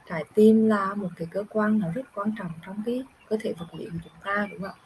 trái 0.09 0.25
tim 0.33 0.69
là 0.69 0.93
một 0.93 1.09
cái 1.15 1.27
cơ 1.31 1.43
quan 1.49 1.79
nó 1.79 1.87
rất 1.95 2.01
quan 2.13 2.33
trọng 2.37 2.51
trong 2.65 2.83
cái 2.85 3.03
cơ 3.29 3.37
thể 3.41 3.53
vật 3.53 3.73
lý 3.73 3.85
của 3.85 3.99
chúng 4.03 4.13
ta, 4.23 4.47
đúng 4.51 4.61
không 4.61 4.71
ạ? 4.71 4.83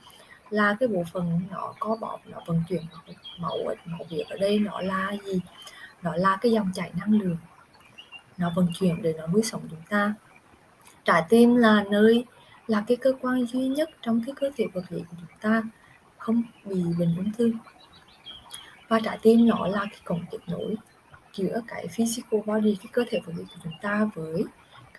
Là 0.50 0.76
cái 0.80 0.90
bộ 0.90 1.04
phận 1.14 1.42
nó 1.52 1.74
có 1.80 1.98
bóp, 2.02 2.20
nó 2.26 2.40
vận 2.46 2.64
chuyển 2.70 2.82
máu 3.40 3.58
máu 3.86 4.00
huyết 4.10 4.28
ở 4.28 4.38
đây 4.38 4.60
nó 4.60 4.82
là 4.82 5.12
gì? 5.26 5.40
Nó 6.02 6.16
là 6.16 6.38
cái 6.42 6.52
dòng 6.52 6.72
chảy 6.74 6.92
năng 7.00 7.22
lượng. 7.22 7.38
Nó 8.38 8.52
vận 8.56 8.68
chuyển 8.80 9.02
để 9.02 9.14
nó 9.18 9.28
nuôi 9.28 9.42
sống 9.44 9.62
chúng 9.70 9.82
ta. 9.90 10.14
Trái 11.06 11.24
tim 11.30 11.56
là 11.56 11.84
nơi, 11.92 12.26
là 12.68 12.84
cái 12.88 12.98
cơ 12.98 13.14
quan 13.22 13.46
duy 13.46 13.68
nhất 13.68 13.90
trong 14.02 14.22
cái 14.26 14.36
cơ 14.36 14.50
thể 14.56 14.66
vật 14.74 14.84
lý 14.90 15.00
của 15.00 15.16
chúng 15.20 15.40
ta, 15.42 15.64
không 16.18 16.44
bị 16.66 16.84
bệnh 17.00 17.16
ung 17.18 17.32
thư. 17.38 17.54
Và 18.88 19.00
trái 19.00 19.20
tim 19.22 19.48
nó 19.48 19.68
là 19.68 19.80
cái 19.80 20.00
cổng 20.04 20.26
kết 20.32 20.40
nối 20.48 20.76
giữa 21.34 21.62
cái 21.68 21.88
physical 21.88 22.40
body, 22.46 22.76
cái 22.76 22.90
cơ 22.92 23.04
thể 23.10 23.20
vật 23.26 23.34
lý 23.38 23.44
của 23.44 23.62
chúng 23.64 23.74
ta 23.82 24.10
với 24.16 24.44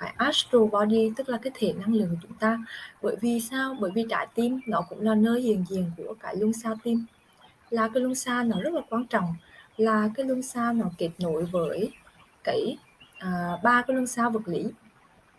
cái 0.05 0.15
astral 0.17 0.63
body 0.73 1.13
tức 1.17 1.29
là 1.29 1.39
cái 1.39 1.53
thể 1.55 1.73
năng 1.73 1.95
lượng 1.95 2.09
của 2.09 2.17
chúng 2.23 2.37
ta. 2.39 2.59
Bởi 3.03 3.17
vì 3.21 3.41
sao? 3.41 3.77
Bởi 3.81 3.91
vì 3.95 4.07
trái 4.11 4.27
tim 4.35 4.61
nó 4.67 4.83
cũng 4.89 5.01
là 5.01 5.15
nơi 5.15 5.41
hiện 5.41 5.65
diện 5.69 5.91
của 5.97 6.15
cái 6.21 6.37
luân 6.37 6.53
xa 6.53 6.75
tim. 6.83 7.05
Là 7.71 7.89
cái 7.89 8.01
luân 8.03 8.15
xa 8.15 8.43
nó 8.43 8.61
rất 8.61 8.75
là 8.75 8.81
quan 8.91 9.07
trọng. 9.07 9.35
Là 9.77 10.09
cái 10.15 10.27
luân 10.27 10.43
xa 10.43 10.73
nó 10.77 10.87
kết 10.99 11.11
nối 11.19 11.45
với 11.45 11.93
cái 12.45 12.77
à, 13.19 13.59
ba 13.63 13.83
cái 13.83 13.95
luân 13.95 14.07
xa 14.07 14.29
vật 14.29 14.49
lý 14.49 14.65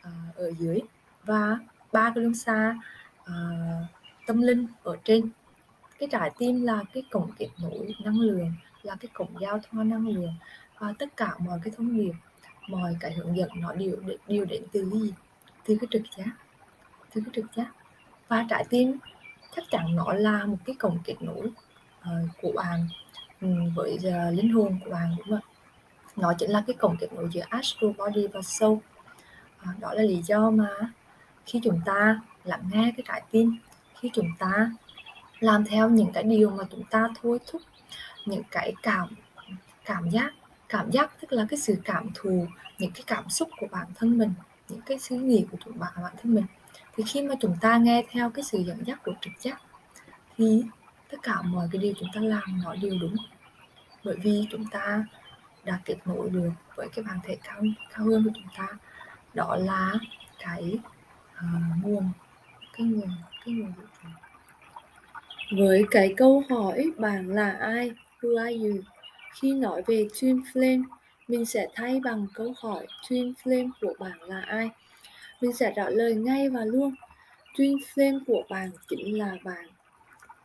à, 0.01 0.11
ở 0.35 0.51
dưới 0.59 0.79
và 1.23 1.59
ba 1.91 2.11
cái 2.15 2.23
luân 2.23 2.35
xa 2.35 2.77
à, 3.25 3.35
tâm 4.27 4.41
linh 4.41 4.67
ở 4.83 4.97
trên. 5.03 5.29
Cái 5.99 6.09
trái 6.11 6.31
tim 6.37 6.61
là 6.61 6.83
cái 6.93 7.03
cổng 7.11 7.31
kết 7.37 7.49
nối 7.61 7.95
năng 8.03 8.19
lượng 8.19 8.53
là 8.83 8.95
cái 8.99 9.09
cổng 9.13 9.41
giao 9.41 9.59
thoa 9.59 9.83
năng 9.83 10.07
lượng. 10.07 10.33
Và 10.79 10.93
tất 10.99 11.17
cả 11.17 11.35
mọi 11.39 11.59
cái 11.63 11.73
thông 11.77 11.97
điệp 11.97 12.13
mọi 12.67 12.95
cái 12.99 13.13
hướng 13.13 13.37
dẫn 13.37 13.49
nó 13.55 13.73
đều 13.73 13.95
đều 14.27 14.45
đến 14.45 14.63
từ 14.71 14.89
gì? 14.89 15.13
Từ 15.65 15.77
cái 15.81 15.87
trực 15.91 16.01
giác 16.17 16.31
từ 17.15 17.21
cái 17.21 17.31
trực 17.35 17.45
giác. 17.55 17.71
Và 18.27 18.45
trái 18.49 18.65
tim 18.69 18.97
chắc 19.55 19.63
chắn 19.71 19.95
nó 19.95 20.13
là 20.13 20.45
một 20.45 20.57
cái 20.65 20.75
cổng 20.79 20.99
kết 21.03 21.15
nối 21.19 21.47
uh, 21.99 22.29
của 22.41 22.51
bạn 22.55 22.87
um, 23.41 23.73
với 23.75 23.97
uh, 23.97 24.37
linh 24.37 24.53
hồn 24.53 24.79
của 24.83 24.91
bạn 24.91 25.15
đúng 25.17 25.27
không 25.27 25.49
nó 26.15 26.33
chính 26.37 26.49
là 26.49 26.63
cái 26.67 26.73
cổng 26.79 26.97
kết 26.99 27.13
nối 27.13 27.29
giữa 27.31 27.43
astral 27.49 27.91
body 27.97 28.27
và 28.27 28.41
soul. 28.41 28.73
Uh, 28.73 29.79
đó 29.79 29.93
là 29.93 30.03
lý 30.03 30.21
do 30.23 30.49
mà 30.49 30.69
khi 31.45 31.59
chúng 31.63 31.81
ta 31.85 32.19
lắng 32.43 32.69
nghe 32.71 32.93
cái 32.97 33.03
trái 33.07 33.21
tim 33.31 33.57
khi 33.99 34.09
chúng 34.13 34.29
ta 34.39 34.71
làm 35.39 35.65
theo 35.65 35.89
những 35.89 36.11
cái 36.13 36.23
điều 36.23 36.49
mà 36.49 36.63
chúng 36.71 36.83
ta 36.83 37.07
thôi 37.21 37.39
thúc 37.47 37.61
những 38.25 38.43
cái 38.51 38.73
cảm 38.83 39.07
cảm 39.85 40.09
giác 40.09 40.33
cảm 40.77 40.91
giác 40.91 41.11
tức 41.21 41.33
là 41.33 41.45
cái 41.49 41.57
sự 41.59 41.75
cảm 41.83 42.09
thù 42.13 42.47
những 42.79 42.91
cái 42.91 43.03
cảm 43.07 43.29
xúc 43.29 43.49
của 43.59 43.67
bản 43.71 43.87
thân 43.95 44.17
mình 44.17 44.33
những 44.69 44.81
cái 44.85 44.99
suy 44.99 45.17
nghĩ 45.17 45.45
của 45.51 45.57
chúng 45.65 45.79
bạn 45.79 45.93
bản 45.95 46.13
thân 46.21 46.35
mình. 46.35 46.45
Thì 46.95 47.03
khi 47.07 47.21
mà 47.21 47.35
chúng 47.39 47.57
ta 47.61 47.77
nghe 47.77 48.03
theo 48.09 48.29
cái 48.29 48.43
sự 48.43 48.57
dẫn 48.57 48.83
dắt 48.85 49.03
của 49.03 49.13
trực 49.21 49.33
giác 49.39 49.61
thì 50.37 50.63
tất 51.11 51.17
cả 51.23 51.41
mọi 51.41 51.67
cái 51.71 51.81
điều 51.81 51.93
chúng 51.99 52.09
ta 52.13 52.21
làm 52.21 52.61
nó 52.63 52.75
đều 52.75 52.93
đúng. 53.01 53.15
Bởi 54.03 54.15
vì 54.23 54.47
chúng 54.51 54.65
ta 54.65 55.05
đã 55.63 55.79
kết 55.85 55.95
nối 56.05 56.29
được 56.29 56.49
với 56.75 56.89
cái 56.95 57.05
bản 57.07 57.19
thể 57.23 57.37
cao 57.43 57.61
cao 57.93 58.05
hơn 58.05 58.23
của 58.23 58.31
chúng 58.35 58.49
ta. 58.57 58.67
Đó 59.33 59.55
là 59.55 59.93
cái 60.39 60.79
uh, 61.37 61.83
nguồn 61.83 62.09
cái 62.77 62.87
nguồn 62.87 63.09
cái 63.45 63.53
nguồn 63.53 63.73
vũ 63.73 63.83
trụ 64.03 64.09
với 65.57 65.85
cái 65.91 66.13
câu 66.17 66.43
hỏi 66.49 66.91
bạn 66.97 67.29
là 67.29 67.51
ai? 67.51 67.91
Who 68.21 68.39
are 68.39 68.53
you? 68.53 68.94
Khi 69.41 69.53
nói 69.53 69.83
về 69.87 70.07
twin 70.13 70.41
flame, 70.53 70.83
mình 71.27 71.45
sẽ 71.45 71.67
thay 71.73 71.99
bằng 72.03 72.27
câu 72.33 72.53
hỏi 72.57 72.87
twin 73.07 73.33
flame 73.43 73.69
của 73.81 73.93
bạn 73.99 74.21
là 74.21 74.41
ai. 74.41 74.69
Mình 75.41 75.53
sẽ 75.53 75.73
trả 75.75 75.89
lời 75.89 76.15
ngay 76.15 76.49
và 76.49 76.65
luôn. 76.65 76.95
Twin 77.55 77.77
flame 77.93 78.19
của 78.27 78.43
bạn 78.49 78.69
chính 78.87 79.19
là 79.19 79.37
bạn. 79.43 79.65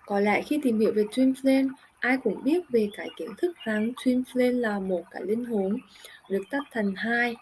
Có 0.06 0.20
lẽ 0.20 0.42
khi 0.42 0.60
tìm 0.62 0.80
hiểu 0.80 0.92
về 0.94 1.04
twin 1.04 1.34
flame, 1.34 1.70
ai 1.98 2.16
cũng 2.16 2.44
biết 2.44 2.60
về 2.68 2.88
cái 2.96 3.08
kiến 3.16 3.30
thức 3.38 3.56
rằng 3.64 3.92
twin 3.92 4.22
flame 4.32 4.60
là 4.60 4.78
một 4.78 5.02
cái 5.10 5.22
linh 5.22 5.44
hồn 5.44 5.78
được 6.30 6.42
tách 6.50 6.64
thành 6.72 6.94
hai 6.96 7.36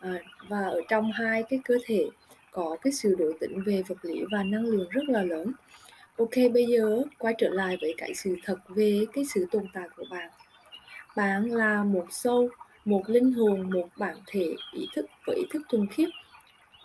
à, 0.00 0.12
và 0.48 0.60
ở 0.60 0.80
trong 0.88 1.12
hai 1.12 1.42
cái 1.42 1.60
cơ 1.64 1.78
thể 1.86 2.06
có 2.50 2.76
cái 2.82 2.92
sự 2.92 3.14
đối 3.18 3.32
tính 3.40 3.62
về 3.66 3.82
vật 3.88 3.96
lý 4.02 4.20
và 4.32 4.42
năng 4.42 4.64
lượng 4.64 4.88
rất 4.90 5.08
là 5.08 5.22
lớn. 5.22 5.52
Ok, 6.16 6.34
bây 6.54 6.66
giờ 6.66 7.02
quay 7.18 7.34
trở 7.38 7.48
lại 7.48 7.76
với 7.80 7.94
cái 7.98 8.14
sự 8.14 8.36
thật 8.44 8.56
về 8.68 9.04
cái 9.12 9.24
sự 9.34 9.46
tồn 9.50 9.66
tại 9.72 9.88
của 9.96 10.04
bạn 10.10 10.30
bạn 11.16 11.44
là 11.44 11.84
một 11.84 12.06
sâu, 12.10 12.48
một 12.84 13.02
linh 13.06 13.32
hồn, 13.32 13.70
một 13.70 13.88
bản 13.96 14.16
thể 14.26 14.54
ý 14.72 14.86
thức 14.94 15.06
với 15.26 15.36
ý 15.36 15.42
thức 15.50 15.62
thuần 15.68 15.86
khiết. 15.86 16.08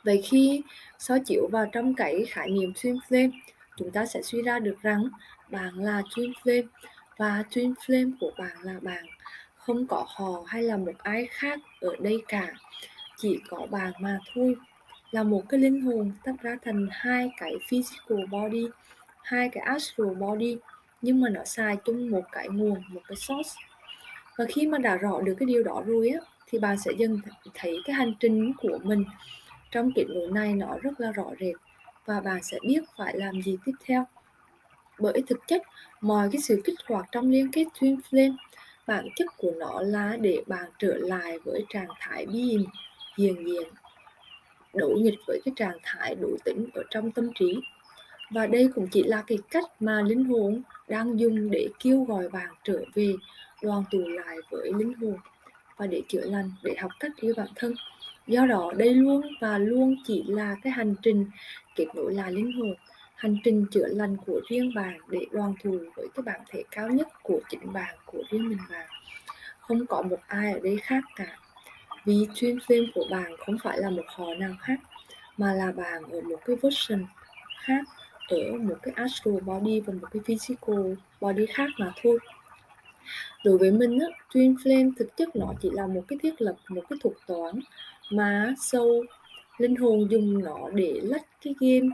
Vậy 0.04 0.22
khi 0.26 0.62
so 1.00 1.18
chiếu 1.26 1.48
vào 1.52 1.66
trong 1.72 1.94
cái 1.94 2.26
khái 2.26 2.50
niệm 2.50 2.74
twin 2.74 2.98
flame, 3.10 3.32
chúng 3.78 3.92
ta 3.92 4.06
sẽ 4.06 4.22
suy 4.22 4.42
ra 4.42 4.60
được 4.60 4.76
rằng 4.82 5.10
bạn 5.50 5.74
là 5.76 6.02
twin 6.02 6.32
flame 6.44 6.68
và 7.18 7.44
twin 7.50 7.74
flame 7.74 8.12
của 8.20 8.32
bạn 8.38 8.58
là 8.62 8.80
bạn. 8.82 9.06
Không 9.56 9.88
có 9.88 10.06
họ 10.08 10.44
hay 10.48 10.64
là 10.64 10.78
một 10.78 10.98
ai 10.98 11.28
khác 11.32 11.60
ở 11.82 11.96
đây 12.00 12.24
cả, 12.28 12.54
chỉ 13.18 13.40
có 13.50 13.68
bạn 13.72 13.94
mà 14.00 14.20
thôi. 14.34 14.56
Là 15.12 15.24
một 15.24 15.44
cái 15.50 15.60
linh 15.60 15.82
hồn 15.82 16.12
tách 16.24 16.42
ra 16.42 16.58
thành 16.66 16.88
hai 16.92 17.32
cái 17.38 17.54
physical 17.68 18.26
body, 18.32 18.68
hai 19.24 19.50
cái 19.50 19.64
astral 19.64 20.14
body, 20.14 20.58
nhưng 21.02 21.22
mà 21.22 21.30
nó 21.30 21.44
xài 21.46 21.78
chung 21.86 22.10
một 22.10 22.24
cái 22.32 22.48
nguồn, 22.50 22.84
một 22.88 23.02
cái 23.08 23.16
source 23.16 23.52
và 24.38 24.46
khi 24.50 24.68
mà 24.68 24.78
đã 24.78 24.96
rõ 24.96 25.22
được 25.22 25.36
cái 25.40 25.46
điều 25.46 25.64
đó 25.64 25.84
rồi 25.86 26.10
á, 26.10 26.20
thì 26.48 26.60
bạn 26.60 26.78
sẽ 26.78 26.92
dần 26.98 27.20
thấy 27.54 27.78
cái 27.86 27.94
hành 27.96 28.14
trình 28.20 28.54
của 28.58 28.80
mình 28.84 29.06
trong 29.72 29.92
kết 29.96 30.06
nối 30.10 30.32
này 30.32 30.54
nó 30.54 30.78
rất 30.82 31.00
là 31.00 31.12
rõ 31.12 31.26
rệt 31.40 31.56
và 32.06 32.20
bạn 32.20 32.44
sẽ 32.44 32.58
biết 32.62 32.84
phải 32.98 33.18
làm 33.18 33.42
gì 33.42 33.58
tiếp 33.66 33.72
theo. 33.86 34.06
Bởi 35.00 35.24
thực 35.28 35.48
chất, 35.48 35.62
mọi 36.02 36.30
cái 36.32 36.42
sự 36.42 36.62
kích 36.64 36.80
hoạt 36.88 37.06
trong 37.12 37.30
liên 37.30 37.52
kết 37.52 37.66
twin 37.80 37.98
flame, 38.10 38.36
bản 38.88 39.08
chất 39.16 39.28
của 39.38 39.52
nó 39.58 39.82
là 39.82 40.18
để 40.22 40.44
bạn 40.48 40.70
trở 40.80 40.98
lại 40.98 41.40
với 41.40 41.66
trạng 41.70 41.90
thái 42.00 42.26
being 42.26 42.66
hiền 43.18 43.48
diện 43.48 43.68
đối 44.74 45.00
nghịch 45.00 45.20
với 45.28 45.42
cái 45.46 45.54
trạng 45.56 45.78
thái 45.84 46.16
đối 46.16 46.38
tĩnh 46.46 46.68
ở 46.74 46.84
trong 46.90 47.12
tâm 47.12 47.30
trí. 47.40 47.60
Và 48.32 48.48
đây 48.48 48.70
cũng 48.76 48.88
chỉ 48.92 49.04
là 49.04 49.24
cái 49.28 49.38
cách 49.52 49.66
mà 49.80 50.02
linh 50.02 50.26
hồn 50.26 50.62
đang 50.88 51.20
dùng 51.20 51.52
để 51.52 51.70
kêu 51.80 52.04
gọi 52.04 52.30
bạn 52.30 52.50
trở 52.64 52.84
về 52.94 53.14
đoàn 53.62 53.84
tụ 53.92 54.00
lại 54.08 54.38
với 54.52 54.72
linh 54.74 54.94
hồn 54.94 55.18
và 55.78 55.88
để 55.88 56.02
chữa 56.08 56.26
lành, 56.26 56.52
để 56.64 56.76
học 56.80 56.92
cách 57.00 57.12
yêu 57.20 57.34
bản 57.38 57.48
thân. 57.56 57.74
Do 58.28 58.46
đó, 58.46 58.74
đây 58.78 58.94
luôn 58.94 59.22
và 59.42 59.58
luôn 59.58 59.96
chỉ 60.06 60.24
là 60.28 60.56
cái 60.64 60.74
hành 60.74 60.96
trình 61.04 61.26
kết 61.76 61.86
nối 61.96 62.14
lại 62.14 62.32
linh 62.32 62.52
hồn, 62.52 62.76
hành 63.16 63.38
trình 63.44 63.66
chữa 63.72 63.88
lành 63.88 64.18
của 64.26 64.42
riêng 64.50 64.74
bạn 64.76 64.98
để 65.10 65.20
đoàn 65.32 65.54
tụ 65.64 65.80
với 65.96 66.08
cái 66.16 66.24
bản 66.24 66.42
thể 66.50 66.64
cao 66.72 66.90
nhất 66.90 67.08
của 67.24 67.40
chính 67.50 67.74
bạn, 67.74 67.98
của 68.06 68.24
riêng 68.30 68.50
mình 68.50 68.60
bạn. 68.70 68.88
Không 69.60 69.86
có 69.86 70.02
một 70.02 70.20
ai 70.28 70.54
ở 70.54 70.60
đây 70.60 70.78
khác 70.78 71.04
cả. 71.16 71.38
Vì 72.06 72.28
chuyên 72.34 72.60
phim 72.68 72.84
của 72.96 73.06
bạn 73.12 73.32
không 73.46 73.58
phải 73.64 73.78
là 73.80 73.90
một 73.90 74.06
họ 74.08 74.34
nào 74.34 74.54
khác, 74.60 74.80
mà 75.38 75.54
là 75.54 75.72
bạn 75.72 76.04
ở 76.12 76.22
một 76.22 76.40
cái 76.46 76.56
version 76.56 77.06
khác, 77.60 77.86
ở 78.30 78.58
một 78.60 78.76
cái 78.82 78.94
astral 78.98 79.40
body 79.46 79.80
và 79.80 79.94
một 80.02 80.08
cái 80.12 80.22
physical 80.26 80.94
body 81.22 81.46
khác 81.46 81.70
mà 81.78 81.92
thôi 82.04 82.20
đối 83.46 83.58
với 83.58 83.72
mình 83.72 84.00
á, 84.00 84.08
twin 84.34 84.56
flame 84.56 84.92
thực 84.98 85.18
chất 85.18 85.36
nó 85.36 85.54
chỉ 85.62 85.70
là 85.74 85.88
một 85.88 86.04
cái 86.08 86.20
thiết 86.22 86.42
lập 86.42 86.56
một 86.70 86.82
cái 86.90 87.00
thuật 87.04 87.16
toán 87.28 87.60
mà 88.12 88.54
sâu 88.60 89.04
linh 89.58 89.76
hồn 89.76 90.08
dùng 90.12 90.44
nó 90.44 90.70
để 90.74 91.00
lách 91.04 91.26
cái 91.42 91.56
game. 91.60 91.90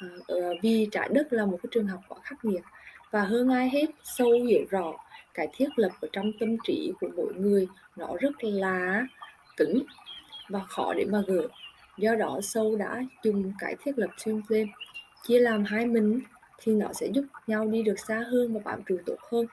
À, 0.00 0.08
ờ, 0.26 0.54
vì 0.62 0.88
trái 0.92 1.08
đất 1.12 1.32
là 1.32 1.46
một 1.46 1.58
cái 1.62 1.70
trường 1.70 1.86
học 1.86 2.00
quá 2.08 2.18
khắc 2.22 2.44
nghiệt. 2.44 2.62
Và 3.10 3.22
hơn 3.22 3.48
ai 3.48 3.70
hết 3.70 3.86
sâu 4.04 4.32
hiểu 4.32 4.64
rõ 4.70 4.92
cái 5.34 5.48
thiết 5.52 5.68
lập 5.76 5.90
ở 6.00 6.08
trong 6.12 6.32
tâm 6.40 6.56
trí 6.64 6.92
của 7.00 7.08
mỗi 7.16 7.34
người 7.34 7.68
nó 7.96 8.08
rất 8.20 8.44
là 8.44 9.06
cứng 9.56 9.82
và 10.48 10.60
khó 10.68 10.94
để 10.94 11.04
mà 11.04 11.22
gỡ. 11.26 11.48
Do 11.98 12.14
đó 12.14 12.40
sâu 12.42 12.76
đã 12.76 13.02
dùng 13.22 13.52
cái 13.58 13.76
thiết 13.84 13.98
lập 13.98 14.10
twin 14.16 14.42
flame 14.42 14.68
chia 15.22 15.38
làm 15.38 15.64
hai 15.64 15.86
mình 15.86 16.20
thì 16.58 16.72
nó 16.72 16.92
sẽ 16.92 17.06
giúp 17.06 17.24
nhau 17.46 17.66
đi 17.66 17.82
được 17.82 17.98
xa 18.08 18.24
hơn 18.30 18.54
và 18.54 18.60
bám 18.64 18.82
trụ 18.86 18.98
tốt 19.06 19.16
hơn 19.32 19.46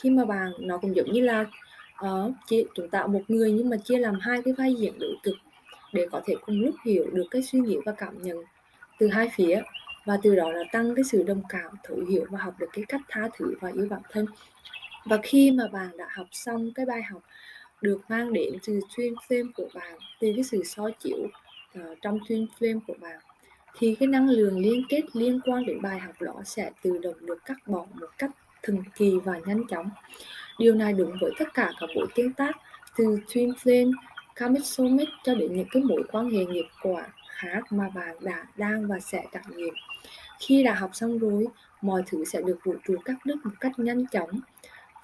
khi 0.00 0.10
mà 0.10 0.24
bạn 0.24 0.52
nó 0.58 0.78
cũng 0.78 0.96
giống 0.96 1.12
như 1.12 1.20
là 1.20 1.46
uh, 2.04 2.32
chia, 2.46 2.62
chúng 2.74 2.88
ta 2.88 3.06
một 3.06 3.22
người 3.28 3.52
nhưng 3.52 3.70
mà 3.70 3.76
chia 3.76 3.98
làm 3.98 4.18
hai 4.20 4.42
cái 4.42 4.54
vai 4.54 4.74
diễn 4.74 4.98
đối 4.98 5.16
cực 5.22 5.34
để 5.92 6.06
có 6.12 6.20
thể 6.26 6.34
cùng 6.46 6.60
lúc 6.60 6.74
hiểu 6.84 7.06
được 7.12 7.26
cái 7.30 7.42
suy 7.42 7.60
nghĩ 7.60 7.76
và 7.86 7.92
cảm 7.92 8.22
nhận 8.22 8.36
từ 8.98 9.08
hai 9.08 9.28
phía. 9.34 9.62
Và 10.06 10.18
từ 10.22 10.36
đó 10.36 10.52
là 10.52 10.64
tăng 10.72 10.94
cái 10.94 11.04
sự 11.04 11.22
đồng 11.22 11.42
cảm 11.48 11.70
thấu 11.84 11.98
hiểu 12.10 12.24
và 12.30 12.38
học 12.38 12.54
được 12.58 12.68
cái 12.72 12.84
cách 12.88 13.00
tha 13.08 13.28
thứ 13.38 13.54
và 13.60 13.70
yêu 13.74 13.86
bản 13.90 14.02
thân. 14.10 14.26
Và 15.04 15.18
khi 15.22 15.50
mà 15.50 15.64
bạn 15.72 15.96
đã 15.96 16.08
học 16.10 16.26
xong 16.32 16.72
cái 16.74 16.86
bài 16.86 17.02
học 17.02 17.22
được 17.80 18.00
mang 18.08 18.32
đến 18.32 18.52
từ 18.66 18.80
xuyên 18.96 19.14
phim 19.28 19.52
của 19.52 19.68
bạn 19.74 19.98
từ 20.20 20.32
cái 20.34 20.44
sự 20.44 20.64
soi 20.64 20.92
chiếu 20.92 21.18
uh, 21.78 21.98
trong 22.02 22.18
xuyên 22.28 22.46
phim 22.58 22.80
của 22.86 22.94
bạn 23.00 23.18
thì 23.78 23.94
cái 23.94 24.06
năng 24.06 24.28
lượng 24.28 24.58
liên 24.58 24.84
kết 24.88 25.02
liên 25.12 25.40
quan 25.44 25.66
đến 25.66 25.82
bài 25.82 25.98
học 25.98 26.14
đó 26.20 26.34
sẽ 26.44 26.70
tự 26.82 26.98
động 26.98 27.26
được 27.26 27.44
cắt 27.44 27.56
bỏ 27.66 27.86
một 28.00 28.08
cách 28.18 28.30
thần 28.62 28.82
kỳ 28.96 29.18
và 29.24 29.38
nhanh 29.46 29.66
chóng. 29.68 29.90
Điều 30.58 30.74
này 30.74 30.92
đúng 30.92 31.12
với 31.20 31.32
tất 31.38 31.54
cả 31.54 31.72
các 31.80 31.90
buổi 31.94 32.06
tương 32.14 32.32
tác 32.32 32.56
từ 32.96 33.18
twin 33.28 33.52
flame, 33.52 33.92
Comic 34.40 34.64
Summit 34.64 35.08
cho 35.24 35.34
đến 35.34 35.56
những 35.56 35.68
cái 35.70 35.82
mối 35.82 36.02
quan 36.12 36.30
hệ 36.30 36.44
nghiệp 36.44 36.66
quả 36.82 37.06
khác 37.28 37.72
mà 37.72 37.90
bạn 37.94 38.16
đã 38.20 38.46
đang 38.56 38.88
và 38.88 38.98
sẽ 39.00 39.24
trải 39.32 39.42
nghiệm. 39.56 39.74
Khi 40.40 40.62
đã 40.62 40.74
học 40.74 40.90
xong 40.92 41.18
rồi, 41.18 41.46
mọi 41.82 42.02
thứ 42.06 42.24
sẽ 42.24 42.42
được 42.42 42.58
vũ 42.64 42.74
trụ 42.86 42.96
cắt 43.04 43.14
đứt 43.24 43.36
một 43.44 43.50
cách 43.60 43.72
nhanh 43.76 44.06
chóng. 44.06 44.30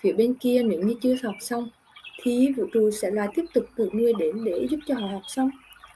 Phía 0.00 0.12
bên 0.12 0.34
kia 0.34 0.62
nếu 0.62 0.80
như 0.80 0.94
chưa 1.02 1.14
học 1.22 1.34
xong 1.40 1.68
thì 2.22 2.52
vũ 2.56 2.66
trụ 2.72 2.90
sẽ 2.90 3.10
lại 3.10 3.28
tiếp 3.34 3.44
tục 3.54 3.64
cử 3.76 3.88
người 3.92 4.12
đến 4.18 4.44
để 4.44 4.66
giúp 4.70 4.78
cho 4.86 4.94
họ 4.94 5.06
học 5.06 5.22
xong. 5.26 5.50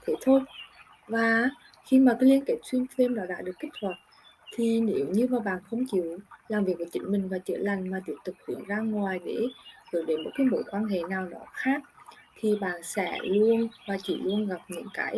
Thế 0.06 0.14
thôi. 0.20 0.40
Và 1.08 1.50
khi 1.86 1.98
mà 1.98 2.16
cái 2.20 2.30
liên 2.30 2.44
kết 2.44 2.58
xuyên 2.62 2.86
phim 2.86 3.14
đó 3.14 3.22
đã 3.28 3.42
được 3.42 3.58
kích 3.58 3.72
hoạt 3.82 3.96
thì 4.52 4.80
nếu 4.80 5.06
như 5.12 5.26
mà 5.30 5.38
bạn 5.38 5.58
không 5.70 5.84
chịu 5.86 6.18
làm 6.48 6.64
việc 6.64 6.74
với 6.78 6.88
chính 6.92 7.12
mình 7.12 7.28
và 7.28 7.38
chữa 7.38 7.56
lành 7.56 7.90
mà 7.90 8.00
tiếp 8.06 8.16
tục 8.24 8.34
hướng 8.46 8.64
ra 8.64 8.78
ngoài 8.78 9.20
để 9.24 9.36
hướng 9.92 10.06
đến 10.06 10.24
một 10.24 10.30
cái 10.34 10.46
mối 10.46 10.62
quan 10.70 10.84
hệ 10.84 11.00
nào 11.08 11.28
đó 11.28 11.40
khác 11.52 11.82
thì 12.40 12.56
bạn 12.60 12.82
sẽ 12.82 13.18
luôn 13.22 13.68
và 13.88 13.96
chỉ 14.02 14.16
luôn 14.16 14.46
gặp 14.46 14.60
những 14.68 14.88
cái 14.94 15.16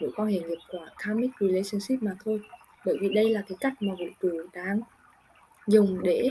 mối 0.00 0.10
quan 0.16 0.28
hệ 0.28 0.40
nghiệp 0.40 0.58
quả 0.68 0.86
karmic 0.98 1.30
relationship 1.40 2.02
mà 2.02 2.12
thôi. 2.24 2.40
Bởi 2.84 2.96
vì 3.00 3.08
đây 3.14 3.30
là 3.30 3.42
cái 3.48 3.56
cách 3.60 3.72
mà 3.80 3.94
vũ 3.98 4.06
trụ 4.20 4.42
đang 4.52 4.80
dùng 5.66 6.02
để 6.02 6.30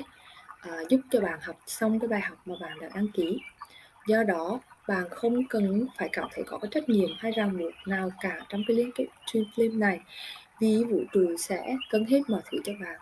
uh, 0.68 0.90
giúp 0.90 1.00
cho 1.12 1.22
bạn 1.22 1.40
học 1.42 1.56
xong 1.68 2.00
cái 2.00 2.08
bài 2.08 2.22
học 2.22 2.38
mà 2.46 2.56
bạn 2.62 2.80
đã 2.82 2.90
đăng 2.96 3.08
ký. 3.08 3.40
Do 4.08 4.24
đó 4.24 4.60
bạn 4.88 5.04
không 5.10 5.48
cần 5.48 5.88
phải 5.98 6.10
cảm 6.12 6.30
thấy 6.34 6.44
có 6.48 6.58
cái 6.58 6.70
trách 6.72 6.90
nhiệm 6.90 7.10
hay 7.18 7.32
ràng 7.32 7.58
buộc 7.58 7.74
nào 7.88 8.12
cả 8.22 8.46
trong 8.50 8.64
cái 8.68 8.78
liên 8.78 8.92
kết 8.96 9.06
twin 9.26 9.46
flame 9.56 9.80
này 9.80 10.00
vì 10.62 10.84
vũ 10.84 11.04
trụ 11.12 11.36
sẽ 11.38 11.76
cân 11.90 12.06
hết 12.06 12.22
mọi 12.28 12.42
thứ 12.52 12.58
cho 12.64 12.74
bạn. 12.82 13.00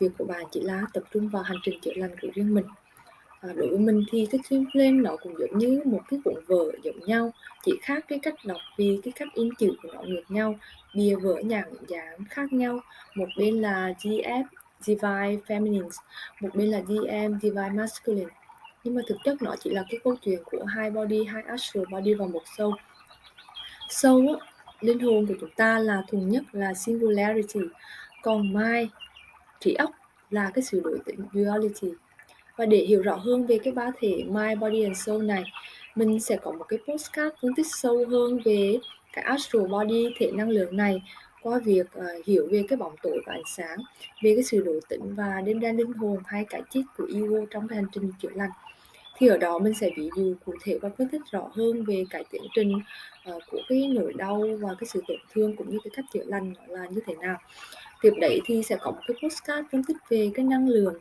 Việc 0.00 0.08
của 0.18 0.24
bạn 0.24 0.44
chỉ 0.52 0.60
là 0.60 0.82
tập 0.92 1.02
trung 1.14 1.28
vào 1.28 1.42
hành 1.42 1.58
trình 1.62 1.80
chữa 1.80 1.92
lành 1.96 2.10
của 2.22 2.28
riêng 2.34 2.54
mình. 2.54 2.64
À, 3.40 3.48
đối 3.56 3.68
với 3.68 3.78
mình 3.78 4.04
thì 4.10 4.26
cái 4.30 4.40
twin 4.48 4.64
lên 4.72 5.02
nó 5.02 5.16
cũng 5.22 5.34
giống 5.38 5.58
như 5.58 5.80
một 5.84 6.00
cái 6.08 6.20
cuộn 6.24 6.34
vở 6.46 6.72
giống 6.82 7.00
nhau 7.06 7.32
chỉ 7.64 7.72
khác 7.82 8.04
cái 8.08 8.18
cách 8.22 8.34
đọc 8.44 8.60
vì 8.76 9.00
cái 9.02 9.12
cách 9.16 9.28
in 9.34 9.48
chữ 9.58 9.72
của 9.82 9.88
nó 9.94 10.02
ngược 10.02 10.22
nhau 10.28 10.58
bìa 10.94 11.16
vở 11.16 11.34
nhãn 11.44 11.64
dáng 11.88 12.24
khác 12.30 12.52
nhau. 12.52 12.80
Một 13.14 13.28
bên 13.36 13.60
là 13.60 13.94
GF 14.02 14.44
Divine 14.80 15.36
Feminine 15.46 15.90
một 16.40 16.54
bên 16.54 16.68
là 16.68 16.82
DM 16.88 17.38
Divine 17.42 17.70
Masculine. 17.74 18.34
Nhưng 18.84 18.94
mà 18.94 19.02
thực 19.08 19.16
chất 19.24 19.42
nó 19.42 19.54
chỉ 19.60 19.70
là 19.70 19.84
cái 19.90 20.00
câu 20.04 20.16
chuyện 20.22 20.42
của 20.44 20.64
hai 20.64 20.90
body 20.90 21.24
hai 21.24 21.42
astral 21.42 21.84
body 21.90 22.14
và 22.14 22.26
một 22.26 22.42
soul. 22.56 22.74
Soul 23.88 24.28
á, 24.28 24.46
linh 24.80 24.98
hồn 24.98 25.26
của 25.26 25.34
chúng 25.40 25.50
ta 25.56 25.78
là 25.78 26.02
thuần 26.08 26.28
nhất 26.28 26.42
là 26.52 26.74
singularity 26.74 27.60
còn 28.22 28.52
mai 28.52 28.88
trí 29.60 29.74
óc 29.74 29.90
là 30.30 30.50
cái 30.54 30.62
sự 30.62 30.80
đổi 30.84 30.98
tính 31.04 31.20
duality. 31.32 31.88
Và 32.56 32.66
để 32.66 32.78
hiểu 32.78 33.02
rõ 33.02 33.16
hơn 33.16 33.46
về 33.46 33.58
cái 33.64 33.72
ba 33.72 33.90
thể 34.00 34.24
mind 34.28 34.60
body 34.60 34.82
and 34.82 34.98
soul 34.98 35.24
này 35.24 35.44
mình 35.94 36.20
sẽ 36.20 36.36
có 36.36 36.52
một 36.52 36.64
cái 36.68 36.78
postcard 36.88 37.36
phân 37.42 37.54
tích 37.54 37.66
sâu 37.70 38.04
hơn 38.10 38.40
về 38.44 38.78
cái 39.12 39.24
astral 39.24 39.66
body 39.66 40.14
thể 40.18 40.30
năng 40.34 40.48
lượng 40.48 40.76
này 40.76 41.02
qua 41.42 41.58
việc 41.64 41.86
uh, 41.98 42.26
hiểu 42.26 42.48
về 42.50 42.64
cái 42.68 42.76
bóng 42.76 42.94
tối 43.02 43.20
và 43.26 43.32
ánh 43.32 43.42
sáng 43.56 43.78
về 44.22 44.34
cái 44.34 44.44
sự 44.44 44.62
đổi 44.64 44.80
tính 44.88 45.14
và 45.14 45.40
đêm 45.44 45.60
đen 45.60 45.76
linh 45.76 45.92
hồn 45.92 46.18
hay 46.26 46.44
cái 46.44 46.62
chết 46.70 46.82
của 46.96 47.06
ego 47.14 47.38
trong 47.50 47.68
cái 47.68 47.76
hành 47.76 47.88
trình 47.92 48.12
chữa 48.22 48.28
lành. 48.34 48.50
Thì 49.16 49.26
ở 49.26 49.38
đó 49.38 49.58
mình 49.58 49.74
sẽ 49.80 49.90
ví 49.96 50.10
dụ 50.16 50.34
cụ 50.44 50.54
thể 50.64 50.78
và 50.82 50.88
phân 50.98 51.08
tích 51.08 51.22
rõ 51.30 51.50
hơn 51.52 51.84
về 51.84 52.04
cái 52.10 52.24
tiến 52.30 52.42
trình 52.54 52.80
uh, 53.36 53.42
của 53.50 53.60
cái 53.68 53.88
nỗi 53.94 54.12
đau 54.12 54.44
và 54.60 54.68
cái 54.78 54.88
sự 54.92 55.02
tổn 55.08 55.18
thương 55.32 55.56
cũng 55.56 55.70
như 55.70 55.78
cái 55.84 55.90
cách 55.94 56.04
chữa 56.12 56.24
lành 56.26 56.54
là 56.68 56.86
như 56.86 57.00
thế 57.06 57.14
nào. 57.14 57.36
Tiếp 58.02 58.12
đấy 58.20 58.40
thì 58.44 58.62
sẽ 58.62 58.76
có 58.80 58.90
một 58.90 59.00
cái 59.06 59.16
postcard 59.22 59.68
phân 59.72 59.84
tích 59.84 59.96
về 60.08 60.30
cái 60.34 60.44
năng 60.44 60.68
lượng 60.68 60.94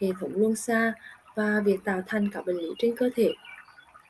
hệ 0.00 0.08
thống 0.20 0.32
luân 0.34 0.56
xa 0.56 0.92
và 1.34 1.60
việc 1.64 1.84
tạo 1.84 2.02
thành 2.06 2.28
các 2.32 2.46
bệnh 2.46 2.56
lý 2.56 2.68
trên 2.78 2.96
cơ 2.96 3.10
thể. 3.16 3.32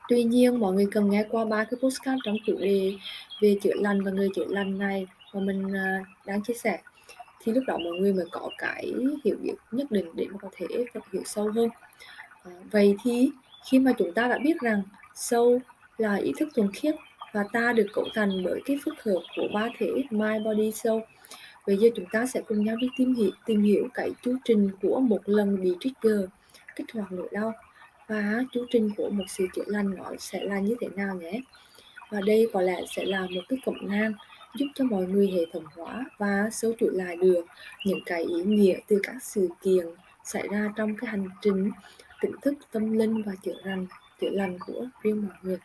Tuy 0.08 0.24
nhiên 0.24 0.60
mọi 0.60 0.72
người 0.72 0.86
cần 0.92 1.10
nghe 1.10 1.24
qua 1.30 1.44
ba 1.44 1.64
cái 1.64 1.78
postcard 1.82 2.18
trong 2.24 2.36
chủ 2.46 2.56
đề 2.58 2.94
về 3.42 3.56
chữa 3.62 3.74
lành 3.74 4.04
và 4.04 4.10
người 4.10 4.28
chữa 4.34 4.46
lành 4.48 4.78
này 4.78 5.06
mà 5.34 5.40
mình 5.40 5.66
uh, 5.66 6.06
đang 6.26 6.42
chia 6.42 6.54
sẻ. 6.54 6.80
Thì 7.42 7.52
lúc 7.52 7.64
đó 7.66 7.78
mọi 7.78 7.92
người 7.92 8.12
mới 8.12 8.26
có 8.30 8.50
cái 8.58 8.92
hiểu 9.24 9.36
biết 9.42 9.54
nhất 9.72 9.86
định 9.90 10.06
để 10.14 10.26
mà 10.30 10.38
có 10.42 10.48
thể 10.52 10.66
hiểu 11.12 11.22
sâu 11.24 11.50
hơn. 11.50 11.68
À, 12.42 12.52
vậy 12.70 12.96
thì 13.04 13.30
khi 13.70 13.78
mà 13.78 13.92
chúng 13.98 14.12
ta 14.12 14.28
đã 14.28 14.38
biết 14.38 14.60
rằng 14.60 14.82
sâu 15.14 15.60
là 15.98 16.14
ý 16.14 16.32
thức 16.38 16.48
thuần 16.54 16.72
khiết 16.72 16.94
và 17.34 17.44
ta 17.52 17.72
được 17.72 17.86
cấu 17.92 18.04
thành 18.14 18.44
bởi 18.44 18.60
cái 18.64 18.78
phức 18.84 18.94
hợp 19.02 19.20
của 19.36 19.48
ba 19.54 19.68
thể 19.78 19.88
mind 20.10 20.46
body 20.46 20.72
soul 20.72 21.02
bây 21.66 21.76
giờ 21.76 21.88
chúng 21.94 22.06
ta 22.12 22.26
sẽ 22.26 22.40
cùng 22.48 22.64
nhau 22.64 22.76
đi 22.76 22.88
tìm 22.96 23.14
hiểu 23.14 23.30
tìm 23.46 23.62
hiểu 23.62 23.88
cái 23.94 24.10
chu 24.22 24.36
trình 24.44 24.70
của 24.82 25.00
một 25.00 25.20
lần 25.24 25.62
bị 25.62 25.74
trigger, 25.80 26.20
kích 26.76 26.86
hoạt 26.94 27.12
nỗi 27.12 27.28
đau. 27.32 27.52
Và 28.08 28.44
chu 28.52 28.66
trình 28.70 28.90
của 28.96 29.10
một 29.10 29.24
sự 29.28 29.46
chữa 29.54 29.64
lành 29.66 29.94
nó 29.94 30.10
sẽ 30.18 30.44
là 30.44 30.58
như 30.58 30.76
thế 30.80 30.88
nào 30.96 31.14
nhé? 31.14 31.40
Và 32.10 32.20
đây 32.20 32.50
có 32.52 32.60
lẽ 32.60 32.80
sẽ 32.96 33.04
là 33.04 33.20
một 33.20 33.40
cái 33.48 33.58
cộng 33.66 33.88
nang 33.88 34.12
giúp 34.54 34.66
cho 34.74 34.84
mọi 34.84 35.06
người 35.06 35.30
hệ 35.30 35.44
thống 35.52 35.64
hóa 35.76 36.04
và 36.18 36.48
sâu 36.52 36.72
chuỗi 36.80 36.90
lại 36.92 37.16
được 37.16 37.44
những 37.84 38.00
cái 38.06 38.24
ý 38.24 38.42
nghĩa 38.42 38.78
từ 38.88 39.00
các 39.02 39.22
sự 39.22 39.48
kiện 39.62 39.86
xảy 40.24 40.48
ra 40.48 40.72
trong 40.76 40.96
cái 40.96 41.10
hành 41.10 41.28
trình 41.42 41.70
tỉnh 42.20 42.32
thức 42.42 42.54
tâm 42.72 42.92
linh 42.92 43.22
và 43.22 43.32
chữa 43.42 43.56
lành 43.64 43.86
chữa 44.20 44.30
lành 44.30 44.58
của 44.66 44.86
riêng 45.02 45.26
mọi 45.26 45.36
người. 45.42 45.58